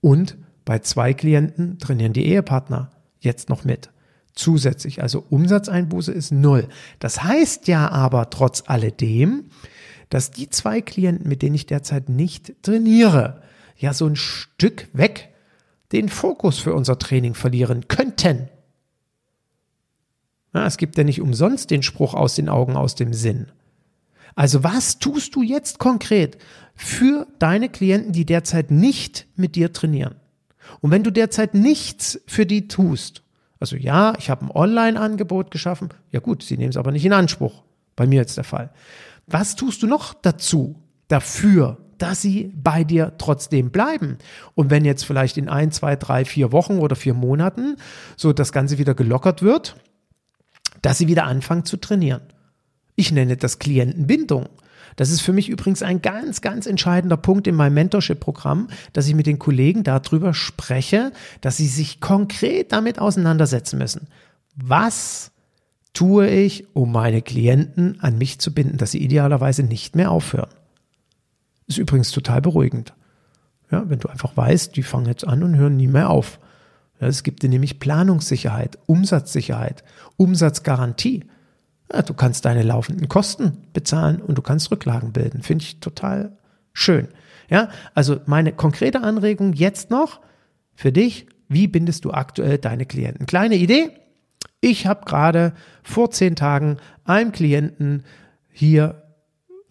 Und 0.00 0.36
bei 0.64 0.78
zwei 0.78 1.14
Klienten 1.14 1.78
trainieren 1.78 2.12
die 2.12 2.26
Ehepartner 2.26 2.90
jetzt 3.20 3.48
noch 3.48 3.64
mit. 3.64 3.90
Zusätzlich, 4.34 5.02
also 5.02 5.24
Umsatzeinbuße 5.28 6.12
ist 6.12 6.32
null. 6.32 6.68
Das 6.98 7.22
heißt 7.22 7.68
ja 7.68 7.90
aber 7.90 8.30
trotz 8.30 8.64
alledem, 8.66 9.50
dass 10.08 10.30
die 10.30 10.48
zwei 10.48 10.80
Klienten, 10.80 11.28
mit 11.28 11.42
denen 11.42 11.54
ich 11.54 11.66
derzeit 11.66 12.08
nicht 12.08 12.62
trainiere, 12.62 13.42
ja 13.76 13.92
so 13.92 14.06
ein 14.06 14.16
Stück 14.16 14.88
weg 14.92 15.30
den 15.92 16.08
Fokus 16.08 16.58
für 16.58 16.74
unser 16.74 16.98
Training 16.98 17.34
verlieren 17.34 17.88
könnten. 17.88 18.48
Ja, 20.54 20.66
es 20.66 20.76
gibt 20.76 20.96
ja 20.98 21.04
nicht 21.04 21.20
umsonst 21.20 21.70
den 21.70 21.82
Spruch 21.82 22.14
aus 22.14 22.34
den 22.34 22.48
Augen, 22.48 22.76
aus 22.76 22.94
dem 22.94 23.12
Sinn. 23.12 23.52
Also 24.34 24.64
was 24.64 24.98
tust 24.98 25.34
du 25.34 25.42
jetzt 25.42 25.78
konkret 25.78 26.38
für 26.74 27.26
deine 27.38 27.68
Klienten, 27.68 28.12
die 28.12 28.24
derzeit 28.24 28.70
nicht 28.70 29.26
mit 29.36 29.56
dir 29.56 29.72
trainieren? 29.72 30.16
Und 30.80 30.90
wenn 30.90 31.02
du 31.02 31.10
derzeit 31.10 31.54
nichts 31.54 32.20
für 32.26 32.46
die 32.46 32.68
tust, 32.68 33.22
also 33.60 33.76
ja, 33.76 34.14
ich 34.18 34.30
habe 34.30 34.46
ein 34.46 34.50
Online-Angebot 34.50 35.50
geschaffen, 35.50 35.90
ja 36.10 36.20
gut, 36.20 36.42
sie 36.42 36.56
nehmen 36.56 36.70
es 36.70 36.76
aber 36.76 36.92
nicht 36.92 37.04
in 37.04 37.12
Anspruch. 37.12 37.62
Bei 37.94 38.06
mir 38.06 38.20
jetzt 38.20 38.36
der 38.36 38.44
Fall. 38.44 38.70
Was 39.26 39.54
tust 39.54 39.82
du 39.82 39.86
noch 39.86 40.14
dazu, 40.14 40.76
dafür, 41.08 41.76
dass 41.98 42.20
sie 42.20 42.52
bei 42.56 42.82
dir 42.82 43.12
trotzdem 43.16 43.70
bleiben. 43.70 44.18
Und 44.54 44.70
wenn 44.70 44.84
jetzt 44.84 45.04
vielleicht 45.04 45.36
in 45.36 45.48
ein, 45.48 45.70
zwei, 45.70 45.94
drei, 45.94 46.24
vier 46.24 46.50
Wochen 46.50 46.78
oder 46.78 46.96
vier 46.96 47.14
Monaten 47.14 47.76
so 48.16 48.32
das 48.32 48.50
Ganze 48.50 48.78
wieder 48.78 48.94
gelockert 48.94 49.42
wird, 49.42 49.76
dass 50.80 50.98
sie 50.98 51.06
wieder 51.06 51.24
anfangen 51.24 51.64
zu 51.64 51.76
trainieren. 51.76 52.22
Ich 53.02 53.10
nenne 53.10 53.36
das 53.36 53.58
Klientenbindung. 53.58 54.48
Das 54.94 55.10
ist 55.10 55.22
für 55.22 55.32
mich 55.32 55.48
übrigens 55.48 55.82
ein 55.82 56.02
ganz, 56.02 56.40
ganz 56.40 56.66
entscheidender 56.66 57.16
Punkt 57.16 57.48
in 57.48 57.56
meinem 57.56 57.74
Mentorship-Programm, 57.74 58.68
dass 58.92 59.08
ich 59.08 59.16
mit 59.16 59.26
den 59.26 59.40
Kollegen 59.40 59.82
darüber 59.82 60.34
spreche, 60.34 61.10
dass 61.40 61.56
sie 61.56 61.66
sich 61.66 62.00
konkret 62.00 62.70
damit 62.70 63.00
auseinandersetzen 63.00 63.76
müssen. 63.78 64.06
Was 64.54 65.32
tue 65.94 66.30
ich, 66.30 66.76
um 66.76 66.92
meine 66.92 67.22
Klienten 67.22 68.00
an 68.00 68.18
mich 68.18 68.38
zu 68.38 68.54
binden, 68.54 68.76
dass 68.76 68.92
sie 68.92 69.02
idealerweise 69.02 69.64
nicht 69.64 69.96
mehr 69.96 70.12
aufhören? 70.12 70.50
Ist 71.66 71.78
übrigens 71.78 72.12
total 72.12 72.40
beruhigend. 72.40 72.94
Ja, 73.72 73.82
wenn 73.90 73.98
du 73.98 74.10
einfach 74.10 74.36
weißt, 74.36 74.76
die 74.76 74.84
fangen 74.84 75.06
jetzt 75.06 75.26
an 75.26 75.42
und 75.42 75.56
hören 75.56 75.76
nie 75.76 75.88
mehr 75.88 76.08
auf. 76.08 76.38
Ja, 77.00 77.08
es 77.08 77.24
gibt 77.24 77.42
dir 77.42 77.48
nämlich 77.48 77.80
Planungssicherheit, 77.80 78.78
Umsatzsicherheit, 78.86 79.82
Umsatzgarantie. 80.18 81.24
Ja, 81.90 82.02
du 82.02 82.14
kannst 82.14 82.44
deine 82.44 82.62
laufenden 82.62 83.08
Kosten 83.08 83.64
bezahlen 83.72 84.20
und 84.20 84.36
du 84.36 84.42
kannst 84.42 84.70
Rücklagen 84.70 85.12
bilden. 85.12 85.42
Finde 85.42 85.64
ich 85.64 85.80
total 85.80 86.36
schön. 86.72 87.08
Ja, 87.48 87.68
also 87.94 88.20
meine 88.26 88.52
konkrete 88.52 89.02
Anregung 89.02 89.52
jetzt 89.52 89.90
noch 89.90 90.20
für 90.74 90.92
dich, 90.92 91.26
wie 91.48 91.68
bindest 91.68 92.04
du 92.04 92.12
aktuell 92.12 92.58
deine 92.58 92.86
Klienten? 92.86 93.26
Kleine 93.26 93.56
Idee. 93.56 93.90
Ich 94.60 94.86
habe 94.86 95.04
gerade 95.04 95.52
vor 95.82 96.10
zehn 96.10 96.36
Tagen 96.36 96.78
einem 97.04 97.32
Klienten 97.32 98.04
hier 98.50 99.02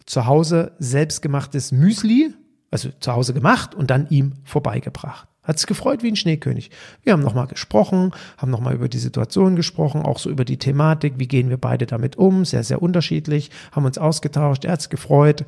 zu 0.06 0.26
Hause 0.26 0.72
selbstgemachtes 0.78 1.72
Müsli, 1.72 2.34
also 2.70 2.90
zu 3.00 3.12
Hause 3.12 3.34
gemacht 3.34 3.74
und 3.74 3.90
dann 3.90 4.08
ihm 4.10 4.34
vorbeigebracht. 4.44 5.28
Hat 5.42 5.58
sich 5.58 5.66
gefreut 5.66 6.04
wie 6.04 6.08
ein 6.08 6.16
Schneekönig. 6.16 6.70
Wir 7.02 7.12
haben 7.12 7.22
nochmal 7.22 7.48
gesprochen, 7.48 8.12
haben 8.36 8.50
nochmal 8.50 8.74
über 8.74 8.88
die 8.88 8.98
Situation 8.98 9.56
gesprochen, 9.56 10.02
auch 10.02 10.18
so 10.18 10.30
über 10.30 10.44
die 10.44 10.58
Thematik, 10.58 11.14
wie 11.16 11.26
gehen 11.26 11.50
wir 11.50 11.56
beide 11.56 11.86
damit 11.86 12.16
um, 12.16 12.44
sehr, 12.44 12.62
sehr 12.62 12.80
unterschiedlich, 12.80 13.50
haben 13.72 13.84
uns 13.84 13.98
ausgetauscht, 13.98 14.64
er 14.64 14.72
hat 14.72 14.82
sich 14.82 14.90
gefreut 14.90 15.44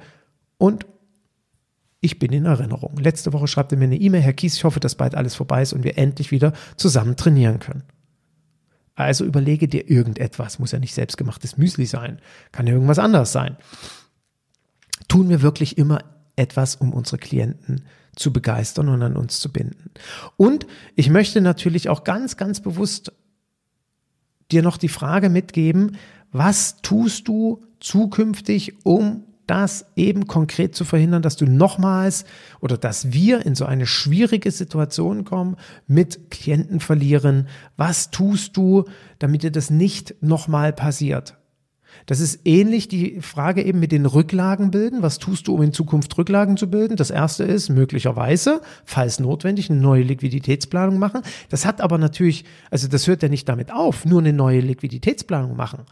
und 0.58 0.84
ich 2.00 2.18
bin 2.18 2.32
in 2.32 2.44
Erinnerung. 2.44 2.96
Letzte 2.98 3.32
Woche 3.32 3.46
schreibt 3.46 3.72
er 3.72 3.78
mir 3.78 3.84
eine 3.84 3.96
E-Mail, 3.96 4.20
Herr 4.20 4.32
Kies, 4.32 4.56
ich 4.56 4.64
hoffe, 4.64 4.80
dass 4.80 4.96
bald 4.96 5.14
alles 5.14 5.36
vorbei 5.36 5.62
ist 5.62 5.72
und 5.72 5.84
wir 5.84 5.96
endlich 5.96 6.32
wieder 6.32 6.52
zusammen 6.76 7.16
trainieren 7.16 7.60
können. 7.60 7.84
Also 8.96 9.24
überlege 9.24 9.68
dir 9.68 9.88
irgendetwas, 9.88 10.58
muss 10.58 10.72
ja 10.72 10.80
nicht 10.80 10.94
selbstgemachtes 10.94 11.56
Müsli 11.56 11.86
sein, 11.86 12.20
kann 12.52 12.66
ja 12.66 12.74
irgendwas 12.74 12.98
anderes 12.98 13.32
sein. 13.32 13.56
Tun 15.08 15.28
wir 15.28 15.40
wirklich 15.40 15.78
immer 15.78 16.00
etwas, 16.36 16.76
um 16.76 16.92
unsere 16.92 17.18
Klienten 17.18 17.78
zu 17.78 17.84
begeistern 18.32 18.88
und 18.88 19.02
an 19.02 19.16
uns 19.16 19.40
zu 19.40 19.52
binden. 19.52 19.90
Und 20.36 20.66
ich 20.94 21.10
möchte 21.10 21.40
natürlich 21.40 21.88
auch 21.88 22.04
ganz, 22.04 22.36
ganz 22.36 22.60
bewusst 22.60 23.12
dir 24.50 24.62
noch 24.62 24.76
die 24.76 24.88
Frage 24.88 25.30
mitgeben, 25.30 25.96
was 26.32 26.76
tust 26.82 27.28
du 27.28 27.62
zukünftig, 27.80 28.84
um 28.84 29.24
das 29.46 29.86
eben 29.94 30.26
konkret 30.26 30.74
zu 30.74 30.84
verhindern, 30.84 31.22
dass 31.22 31.36
du 31.36 31.46
nochmals 31.46 32.24
oder 32.60 32.78
dass 32.78 33.12
wir 33.12 33.44
in 33.44 33.54
so 33.54 33.66
eine 33.66 33.86
schwierige 33.86 34.50
Situation 34.50 35.24
kommen, 35.24 35.56
mit 35.86 36.30
Klienten 36.30 36.80
verlieren. 36.80 37.48
Was 37.76 38.10
tust 38.10 38.56
du, 38.56 38.84
damit 39.18 39.42
dir 39.42 39.52
das 39.52 39.70
nicht 39.70 40.14
nochmal 40.22 40.72
passiert? 40.72 41.36
Das 42.06 42.20
ist 42.20 42.40
ähnlich 42.44 42.88
die 42.88 43.20
Frage 43.20 43.62
eben 43.62 43.80
mit 43.80 43.92
den 43.92 44.06
Rücklagen 44.06 44.70
bilden. 44.70 45.02
Was 45.02 45.18
tust 45.18 45.48
du, 45.48 45.54
um 45.54 45.62
in 45.62 45.72
Zukunft 45.72 46.16
Rücklagen 46.18 46.56
zu 46.56 46.70
bilden? 46.70 46.96
Das 46.96 47.10
erste 47.10 47.44
ist 47.44 47.68
möglicherweise, 47.68 48.60
falls 48.84 49.20
notwendig, 49.20 49.70
eine 49.70 49.80
neue 49.80 50.02
Liquiditätsplanung 50.02 50.98
machen. 50.98 51.22
Das 51.48 51.66
hat 51.66 51.80
aber 51.80 51.98
natürlich, 51.98 52.44
also 52.70 52.88
das 52.88 53.06
hört 53.06 53.22
ja 53.22 53.28
nicht 53.28 53.48
damit 53.48 53.72
auf, 53.72 54.04
nur 54.04 54.20
eine 54.20 54.32
neue 54.32 54.60
Liquiditätsplanung 54.60 55.56
machen. 55.56 55.84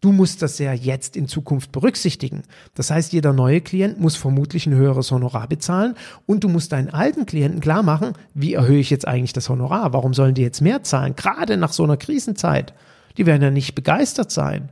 Du 0.00 0.12
musst 0.12 0.42
das 0.42 0.60
ja 0.60 0.72
jetzt 0.72 1.16
in 1.16 1.26
Zukunft 1.26 1.72
berücksichtigen. 1.72 2.44
Das 2.74 2.92
heißt, 2.92 3.12
jeder 3.12 3.32
neue 3.32 3.60
Klient 3.60 3.98
muss 3.98 4.14
vermutlich 4.14 4.64
ein 4.66 4.74
höheres 4.74 5.10
Honorar 5.10 5.48
bezahlen 5.48 5.96
und 6.24 6.44
du 6.44 6.48
musst 6.48 6.70
deinen 6.70 6.90
alten 6.90 7.26
Klienten 7.26 7.60
klar 7.60 7.82
machen, 7.82 8.12
wie 8.32 8.54
erhöhe 8.54 8.78
ich 8.78 8.90
jetzt 8.90 9.08
eigentlich 9.08 9.32
das 9.32 9.48
Honorar? 9.48 9.92
Warum 9.92 10.14
sollen 10.14 10.34
die 10.34 10.42
jetzt 10.42 10.60
mehr 10.60 10.84
zahlen? 10.84 11.16
Gerade 11.16 11.56
nach 11.56 11.72
so 11.72 11.82
einer 11.82 11.96
Krisenzeit. 11.96 12.74
Die 13.16 13.26
werden 13.26 13.42
ja 13.42 13.50
nicht 13.50 13.74
begeistert 13.74 14.30
sein. 14.30 14.68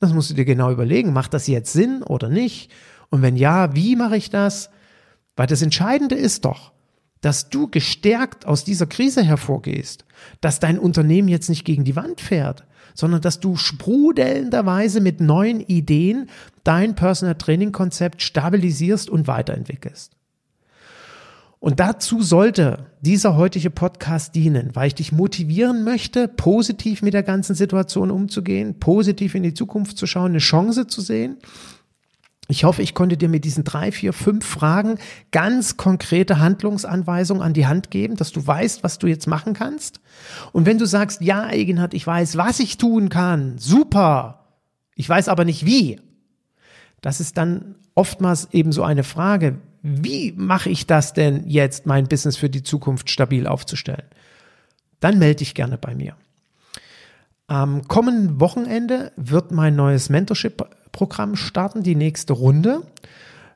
Das 0.00 0.12
musst 0.12 0.30
du 0.30 0.34
dir 0.34 0.44
genau 0.44 0.70
überlegen. 0.70 1.12
Macht 1.12 1.34
das 1.34 1.46
jetzt 1.46 1.72
Sinn 1.72 2.02
oder 2.02 2.28
nicht? 2.28 2.70
Und 3.10 3.22
wenn 3.22 3.36
ja, 3.36 3.74
wie 3.74 3.96
mache 3.96 4.16
ich 4.16 4.30
das? 4.30 4.70
Weil 5.36 5.46
das 5.46 5.62
Entscheidende 5.62 6.14
ist 6.14 6.44
doch, 6.44 6.72
dass 7.20 7.48
du 7.48 7.68
gestärkt 7.68 8.46
aus 8.46 8.64
dieser 8.64 8.86
Krise 8.86 9.22
hervorgehst, 9.22 10.04
dass 10.40 10.60
dein 10.60 10.78
Unternehmen 10.78 11.28
jetzt 11.28 11.48
nicht 11.48 11.64
gegen 11.64 11.84
die 11.84 11.96
Wand 11.96 12.20
fährt, 12.20 12.64
sondern 12.94 13.20
dass 13.20 13.40
du 13.40 13.56
sprudelnderweise 13.56 15.00
mit 15.00 15.20
neuen 15.20 15.60
Ideen 15.60 16.28
dein 16.64 16.94
Personal 16.94 17.36
Training 17.36 17.72
Konzept 17.72 18.22
stabilisierst 18.22 19.08
und 19.08 19.26
weiterentwickelst. 19.26 20.17
Und 21.60 21.80
dazu 21.80 22.22
sollte 22.22 22.86
dieser 23.00 23.36
heutige 23.36 23.70
Podcast 23.70 24.34
dienen, 24.34 24.70
weil 24.74 24.88
ich 24.88 24.94
dich 24.94 25.10
motivieren 25.10 25.82
möchte, 25.82 26.28
positiv 26.28 27.02
mit 27.02 27.14
der 27.14 27.24
ganzen 27.24 27.56
Situation 27.56 28.10
umzugehen, 28.10 28.78
positiv 28.78 29.34
in 29.34 29.42
die 29.42 29.54
Zukunft 29.54 29.98
zu 29.98 30.06
schauen, 30.06 30.32
eine 30.32 30.38
Chance 30.38 30.86
zu 30.86 31.00
sehen. 31.00 31.38
Ich 32.50 32.64
hoffe, 32.64 32.80
ich 32.80 32.94
konnte 32.94 33.16
dir 33.16 33.28
mit 33.28 33.44
diesen 33.44 33.64
drei, 33.64 33.92
vier, 33.92 34.12
fünf 34.12 34.46
Fragen 34.46 34.98
ganz 35.32 35.76
konkrete 35.76 36.38
Handlungsanweisungen 36.38 37.42
an 37.42 37.52
die 37.52 37.66
Hand 37.66 37.90
geben, 37.90 38.16
dass 38.16 38.32
du 38.32 38.46
weißt, 38.46 38.82
was 38.84 38.98
du 38.98 39.06
jetzt 39.06 39.26
machen 39.26 39.52
kannst. 39.52 40.00
Und 40.52 40.64
wenn 40.64 40.78
du 40.78 40.86
sagst, 40.86 41.20
ja, 41.20 41.42
Eigenhard, 41.42 41.92
ich 41.92 42.06
weiß, 42.06 42.38
was 42.38 42.60
ich 42.60 42.78
tun 42.78 43.10
kann, 43.10 43.58
super, 43.58 44.46
ich 44.94 45.08
weiß 45.08 45.28
aber 45.28 45.44
nicht 45.44 45.66
wie, 45.66 46.00
das 47.02 47.20
ist 47.20 47.36
dann 47.36 47.74
oftmals 47.94 48.48
eben 48.52 48.72
so 48.72 48.82
eine 48.82 49.04
Frage, 49.04 49.58
wie 49.82 50.32
mache 50.32 50.70
ich 50.70 50.86
das 50.86 51.12
denn 51.12 51.48
jetzt, 51.48 51.86
mein 51.86 52.08
Business 52.08 52.36
für 52.36 52.50
die 52.50 52.62
Zukunft 52.62 53.10
stabil 53.10 53.46
aufzustellen? 53.46 54.04
Dann 55.00 55.18
melde 55.18 55.36
dich 55.36 55.54
gerne 55.54 55.78
bei 55.78 55.94
mir. 55.94 56.14
Am 57.46 57.86
kommenden 57.88 58.40
Wochenende 58.40 59.12
wird 59.16 59.52
mein 59.52 59.74
neues 59.74 60.10
Mentorship-Programm 60.10 61.36
starten, 61.36 61.82
die 61.82 61.94
nächste 61.94 62.34
Runde. 62.34 62.82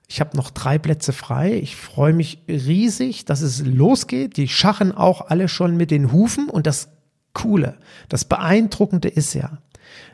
Ich 0.08 0.20
habe 0.20 0.36
noch 0.36 0.50
drei 0.50 0.78
Plätze 0.78 1.12
frei. 1.12 1.54
Ich 1.54 1.76
freue 1.76 2.12
mich 2.12 2.38
riesig, 2.48 3.24
dass 3.24 3.42
es 3.42 3.64
losgeht. 3.64 4.36
Die 4.36 4.48
schachen 4.48 4.92
auch 4.92 5.28
alle 5.28 5.48
schon 5.48 5.76
mit 5.76 5.90
den 5.90 6.12
Hufen. 6.12 6.48
Und 6.48 6.66
das 6.66 6.88
Coole, 7.34 7.76
das 8.08 8.24
Beeindruckende 8.24 9.08
ist 9.08 9.34
ja, 9.34 9.58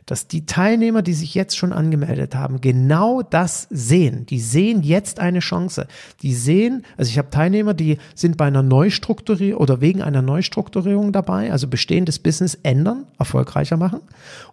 dass 0.07 0.27
die 0.27 0.47
Teilnehmer, 0.47 1.03
die 1.03 1.13
sich 1.13 1.35
jetzt 1.35 1.57
schon 1.57 1.73
angemeldet 1.73 2.35
haben, 2.35 2.61
genau 2.61 3.23
das 3.23 3.67
sehen. 3.71 4.25
Die 4.27 4.41
sehen 4.41 4.83
jetzt 4.83 5.21
eine 5.21 5.41
Chance. 5.41 5.87
Die 6.23 6.35
sehen, 6.35 6.85
also 6.97 7.11
ich 7.11 7.19
habe 7.19 7.31
Teilnehmer, 7.31 7.75
die 7.75 7.99
sind 8.15 8.37
bei 8.37 8.47
einer 8.47 8.63
Neustrukturierung 8.63 9.61
oder 9.61 9.81
wegen 9.81 10.03
einer 10.03 10.23
Neustrukturierung 10.23 11.13
dabei, 11.13 11.53
also 11.53 11.69
bestehendes 11.69 12.19
Business 12.19 12.59
ändern, 12.63 13.07
erfolgreicher 13.19 13.77
machen. 13.77 14.01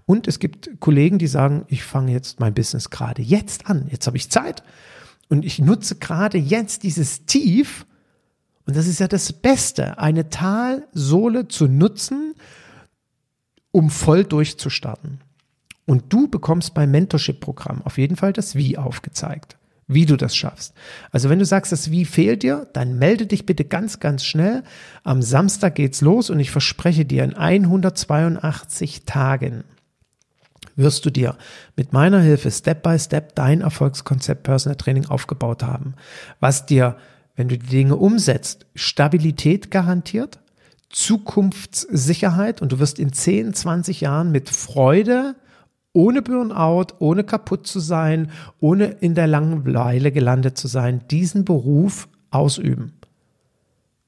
Und 0.05 0.27
es 0.27 0.39
gibt 0.39 0.69
Kollegen, 0.79 1.19
die 1.19 1.27
sagen, 1.27 1.65
ich 1.67 1.83
fange 1.83 2.11
jetzt 2.11 2.39
mein 2.39 2.53
Business 2.53 2.89
gerade 2.89 3.21
jetzt 3.21 3.67
an. 3.67 3.87
Jetzt 3.89 4.07
habe 4.07 4.17
ich 4.17 4.29
Zeit. 4.29 4.63
Und 5.29 5.45
ich 5.45 5.59
nutze 5.59 5.95
gerade 5.95 6.37
jetzt 6.37 6.83
dieses 6.83 7.25
Tief, 7.25 7.85
und 8.67 8.75
das 8.75 8.87
ist 8.87 8.99
ja 8.99 9.07
das 9.07 9.31
Beste, 9.31 9.99
eine 9.99 10.29
Talsohle 10.29 11.47
zu 11.47 11.67
nutzen, 11.67 12.33
um 13.75 13.89
voll 13.89 14.23
durchzustarten. 14.23 15.19
Und 15.85 16.13
du 16.13 16.29
bekommst 16.29 16.73
beim 16.73 16.91
Mentorship-Programm 16.91 17.81
auf 17.83 17.97
jeden 17.97 18.15
Fall 18.15 18.31
das 18.31 18.55
Wie 18.55 18.77
aufgezeigt. 18.77 19.57
wie 19.87 20.07
du 20.07 20.15
das 20.15 20.35
schaffst. 20.35 20.73
Also 21.11 21.29
wenn 21.29 21.37
du 21.37 21.45
sagst, 21.45 21.71
das 21.71 21.91
Wie 21.91 22.05
fehlt 22.05 22.41
dir, 22.41 22.67
dann 22.73 22.97
melde 22.97 23.27
dich 23.27 23.45
bitte 23.45 23.65
ganz, 23.65 23.99
ganz 23.99 24.25
schnell. 24.25 24.63
Am 25.03 25.21
Samstag 25.21 25.75
geht's 25.75 26.01
los 26.01 26.31
und 26.31 26.39
ich 26.39 26.49
verspreche 26.49 27.05
dir, 27.05 27.23
in 27.23 27.35
182 27.35 29.05
Tagen 29.05 29.63
wirst 30.75 31.05
du 31.05 31.11
dir 31.11 31.37
mit 31.75 31.93
meiner 31.93 32.19
Hilfe 32.19 32.49
Step 32.49 32.81
by 32.81 32.97
Step 32.97 33.35
dein 33.35 33.61
Erfolgskonzept 33.61 34.41
Personal 34.41 34.75
Training 34.75 35.05
aufgebaut 35.05 35.61
haben, 35.61 35.93
was 36.39 36.65
dir, 36.65 36.97
wenn 37.35 37.47
du 37.47 37.57
die 37.57 37.67
Dinge 37.67 37.95
umsetzt, 37.95 38.65
Stabilität 38.73 39.69
garantiert, 39.69 40.39
Zukunftssicherheit 40.89 42.61
und 42.61 42.71
du 42.71 42.79
wirst 42.79 42.99
in 42.99 43.11
10, 43.11 43.53
20 43.53 44.01
Jahren 44.01 44.31
mit 44.31 44.49
Freude 44.49 45.35
ohne 45.95 46.21
Burnout, 46.21 46.87
ohne 46.99 47.23
kaputt 47.23 47.65
zu 47.65 47.79
sein, 47.79 48.29
ohne 48.59 48.85
in 48.85 49.15
der 49.15 49.27
Langeweile 49.27 50.11
gelandet 50.11 50.57
zu 50.57 50.67
sein, 50.67 51.01
diesen 51.09 51.45
Beruf 51.45 52.09
ausüben. 52.31 52.93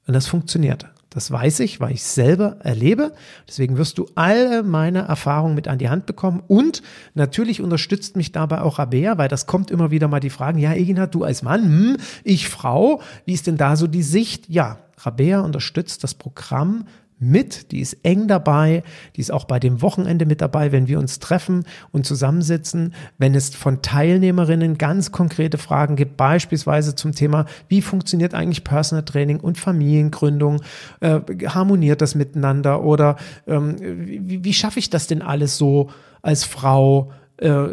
Und 0.06 0.14
das 0.14 0.26
funktioniert. 0.26 0.86
Das 1.10 1.30
weiß 1.30 1.60
ich, 1.60 1.80
weil 1.80 1.92
ich 1.94 2.02
selber 2.02 2.58
erlebe. 2.60 3.12
Deswegen 3.48 3.78
wirst 3.78 3.96
du 3.96 4.06
alle 4.14 4.62
meine 4.62 5.00
Erfahrungen 5.00 5.54
mit 5.54 5.66
an 5.66 5.78
die 5.78 5.88
Hand 5.88 6.04
bekommen. 6.04 6.42
Und 6.46 6.82
natürlich 7.14 7.62
unterstützt 7.62 8.14
mich 8.14 8.30
dabei 8.30 8.60
auch 8.60 8.78
Rabea, 8.78 9.16
weil 9.16 9.28
das 9.28 9.46
kommt 9.46 9.70
immer 9.70 9.90
wieder 9.90 10.08
mal 10.08 10.20
die 10.20 10.28
Fragen, 10.28 10.58
ja, 10.58 10.74
Egina, 10.74 11.06
du 11.06 11.24
als 11.24 11.42
Mann, 11.42 11.64
hm, 11.64 11.96
ich 12.24 12.48
Frau, 12.48 13.00
wie 13.24 13.32
ist 13.32 13.46
denn 13.46 13.56
da 13.56 13.76
so 13.76 13.86
die 13.86 14.02
Sicht? 14.02 14.50
Ja, 14.50 14.78
Rabea 14.98 15.40
unterstützt 15.40 16.04
das 16.04 16.14
Programm 16.14 16.84
mit, 17.20 17.72
die 17.72 17.80
ist 17.80 17.98
eng 18.04 18.28
dabei, 18.28 18.82
die 19.16 19.20
ist 19.20 19.32
auch 19.32 19.44
bei 19.44 19.58
dem 19.58 19.82
Wochenende 19.82 20.24
mit 20.24 20.40
dabei, 20.40 20.72
wenn 20.72 20.86
wir 20.88 20.98
uns 20.98 21.18
treffen 21.18 21.64
und 21.90 22.06
zusammensitzen, 22.06 22.94
wenn 23.18 23.34
es 23.34 23.54
von 23.54 23.82
Teilnehmerinnen 23.82 24.78
ganz 24.78 25.10
konkrete 25.10 25.58
Fragen 25.58 25.96
gibt, 25.96 26.16
beispielsweise 26.16 26.94
zum 26.94 27.14
Thema, 27.14 27.46
wie 27.68 27.82
funktioniert 27.82 28.34
eigentlich 28.34 28.64
Personal 28.64 29.04
Training 29.04 29.40
und 29.40 29.58
Familiengründung, 29.58 30.62
äh, 31.00 31.20
harmoniert 31.46 32.02
das 32.02 32.14
miteinander? 32.14 32.84
Oder 32.84 33.16
ähm, 33.46 33.76
wie, 33.80 34.44
wie 34.44 34.54
schaffe 34.54 34.78
ich 34.78 34.90
das 34.90 35.06
denn 35.08 35.22
alles 35.22 35.56
so 35.56 35.90
als 36.22 36.44
Frau? 36.44 37.12
Äh, 37.38 37.66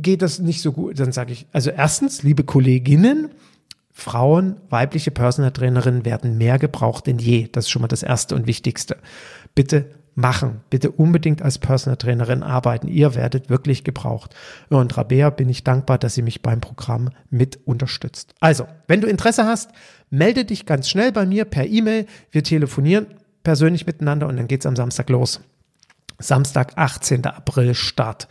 geht 0.00 0.22
das 0.22 0.38
nicht 0.38 0.62
so 0.62 0.72
gut? 0.72 1.00
Dann 1.00 1.12
sage 1.12 1.32
ich, 1.32 1.46
also 1.52 1.70
erstens, 1.70 2.22
liebe 2.22 2.44
Kolleginnen, 2.44 3.30
Frauen, 3.98 4.60
weibliche 4.70 5.10
Personal 5.10 5.50
Trainerinnen 5.50 6.04
werden 6.04 6.38
mehr 6.38 6.60
gebraucht 6.60 7.08
denn 7.08 7.18
je. 7.18 7.48
Das 7.50 7.64
ist 7.64 7.70
schon 7.70 7.82
mal 7.82 7.88
das 7.88 8.04
Erste 8.04 8.36
und 8.36 8.46
Wichtigste. 8.46 8.96
Bitte 9.56 9.86
machen. 10.14 10.60
Bitte 10.70 10.92
unbedingt 10.92 11.42
als 11.42 11.58
Personal 11.58 11.96
Trainerin 11.96 12.44
arbeiten. 12.44 12.86
Ihr 12.86 13.16
werdet 13.16 13.50
wirklich 13.50 13.82
gebraucht. 13.82 14.36
Und 14.68 14.96
Rabea 14.96 15.30
bin 15.30 15.48
ich 15.48 15.64
dankbar, 15.64 15.98
dass 15.98 16.14
sie 16.14 16.22
mich 16.22 16.42
beim 16.42 16.60
Programm 16.60 17.10
mit 17.28 17.58
unterstützt. 17.64 18.36
Also, 18.38 18.68
wenn 18.86 19.00
du 19.00 19.08
Interesse 19.08 19.46
hast, 19.46 19.72
melde 20.10 20.44
dich 20.44 20.64
ganz 20.64 20.88
schnell 20.88 21.10
bei 21.10 21.26
mir 21.26 21.44
per 21.44 21.66
E-Mail. 21.66 22.06
Wir 22.30 22.44
telefonieren 22.44 23.08
persönlich 23.42 23.84
miteinander 23.84 24.28
und 24.28 24.36
dann 24.36 24.46
geht's 24.46 24.64
am 24.64 24.76
Samstag 24.76 25.10
los. 25.10 25.40
Samstag, 26.20 26.74
18. 26.76 27.26
April 27.26 27.74
Start 27.74 28.28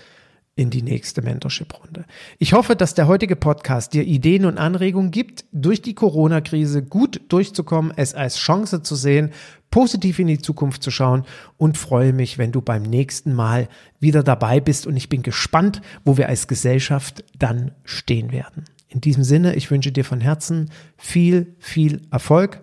in 0.58 0.72
die 0.72 0.82
nächste 0.82 1.22
Mentorship-Runde. 1.22 2.06
Ich 2.40 2.54
hoffe, 2.54 2.76
dass 2.76 2.96
der 2.96 3.08
heutige 3.08 3.36
Podcast 3.36 3.94
dir 3.94 4.04
Ideen 4.04 4.44
und 4.44 4.58
Anregungen 4.58 5.12
gibt, 5.12 5.46
durch 5.52 5.84
die 5.84 5.94
Corona-Krise 5.94 6.84
gut 6.84 7.22
durchzukommen, 7.30 7.94
es 7.96 8.16
als 8.16 8.38
Chance 8.38 8.82
zu 8.82 8.96
sehen, 8.96 9.30
positiv 9.70 10.18
in 10.18 10.26
die 10.26 10.40
Zukunft 10.40 10.82
zu 10.82 10.90
schauen 10.90 11.26
und 11.58 11.78
freue 11.78 12.12
mich, 12.12 12.40
wenn 12.40 12.52
du 12.52 12.62
beim 12.62 12.82
nächsten 12.82 13.34
Mal 13.34 13.70
wieder 14.00 14.24
dabei 14.24 14.60
bist 14.60 14.88
und 14.88 14.98
ich 14.98 15.10
bin 15.10 15.22
gespannt, 15.22 15.82
wo 16.04 16.18
wir 16.18 16.28
als 16.28 16.48
Gesellschaft 16.48 17.24
dann 17.38 17.72
stehen 17.84 18.32
werden. 18.32 18.66
In 18.90 19.00
diesem 19.00 19.24
Sinne, 19.24 19.56
ich 19.56 19.70
wünsche 19.70 19.92
dir 19.92 20.06
von 20.06 20.22
Herzen 20.22 20.72
viel, 20.98 21.56
viel 21.60 22.02
Erfolg 22.10 22.62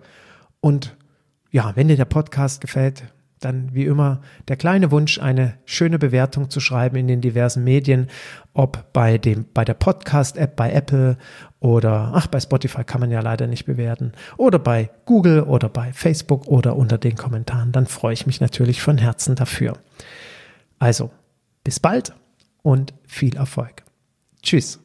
und 0.59 0.97
ja, 1.49 1.71
wenn 1.77 1.87
dir 1.87 1.95
der 1.95 2.03
Podcast 2.03 2.59
gefällt, 2.59 3.05
dann 3.45 3.73
wie 3.73 3.85
immer 3.85 4.21
der 4.47 4.57
kleine 4.57 4.91
Wunsch, 4.91 5.19
eine 5.19 5.53
schöne 5.65 5.99
Bewertung 5.99 6.49
zu 6.49 6.59
schreiben 6.59 6.97
in 6.97 7.07
den 7.07 7.21
diversen 7.21 7.63
Medien, 7.63 8.07
ob 8.53 8.91
bei 8.91 9.17
dem, 9.17 9.45
bei 9.53 9.63
der 9.63 9.75
Podcast-App 9.75 10.55
bei 10.55 10.71
Apple 10.71 11.17
oder, 11.59 12.11
ach, 12.13 12.27
bei 12.27 12.39
Spotify 12.39 12.83
kann 12.83 13.01
man 13.01 13.11
ja 13.11 13.21
leider 13.21 13.47
nicht 13.47 13.65
bewerten 13.65 14.11
oder 14.37 14.59
bei 14.59 14.89
Google 15.05 15.43
oder 15.43 15.69
bei 15.69 15.93
Facebook 15.93 16.47
oder 16.47 16.75
unter 16.75 16.97
den 16.97 17.15
Kommentaren. 17.15 17.71
Dann 17.71 17.85
freue 17.85 18.13
ich 18.13 18.25
mich 18.25 18.41
natürlich 18.41 18.81
von 18.81 18.97
Herzen 18.97 19.35
dafür. 19.35 19.77
Also, 20.79 21.11
bis 21.63 21.79
bald 21.79 22.13
und 22.61 22.93
viel 23.07 23.35
Erfolg. 23.35 23.83
Tschüss. 24.41 24.84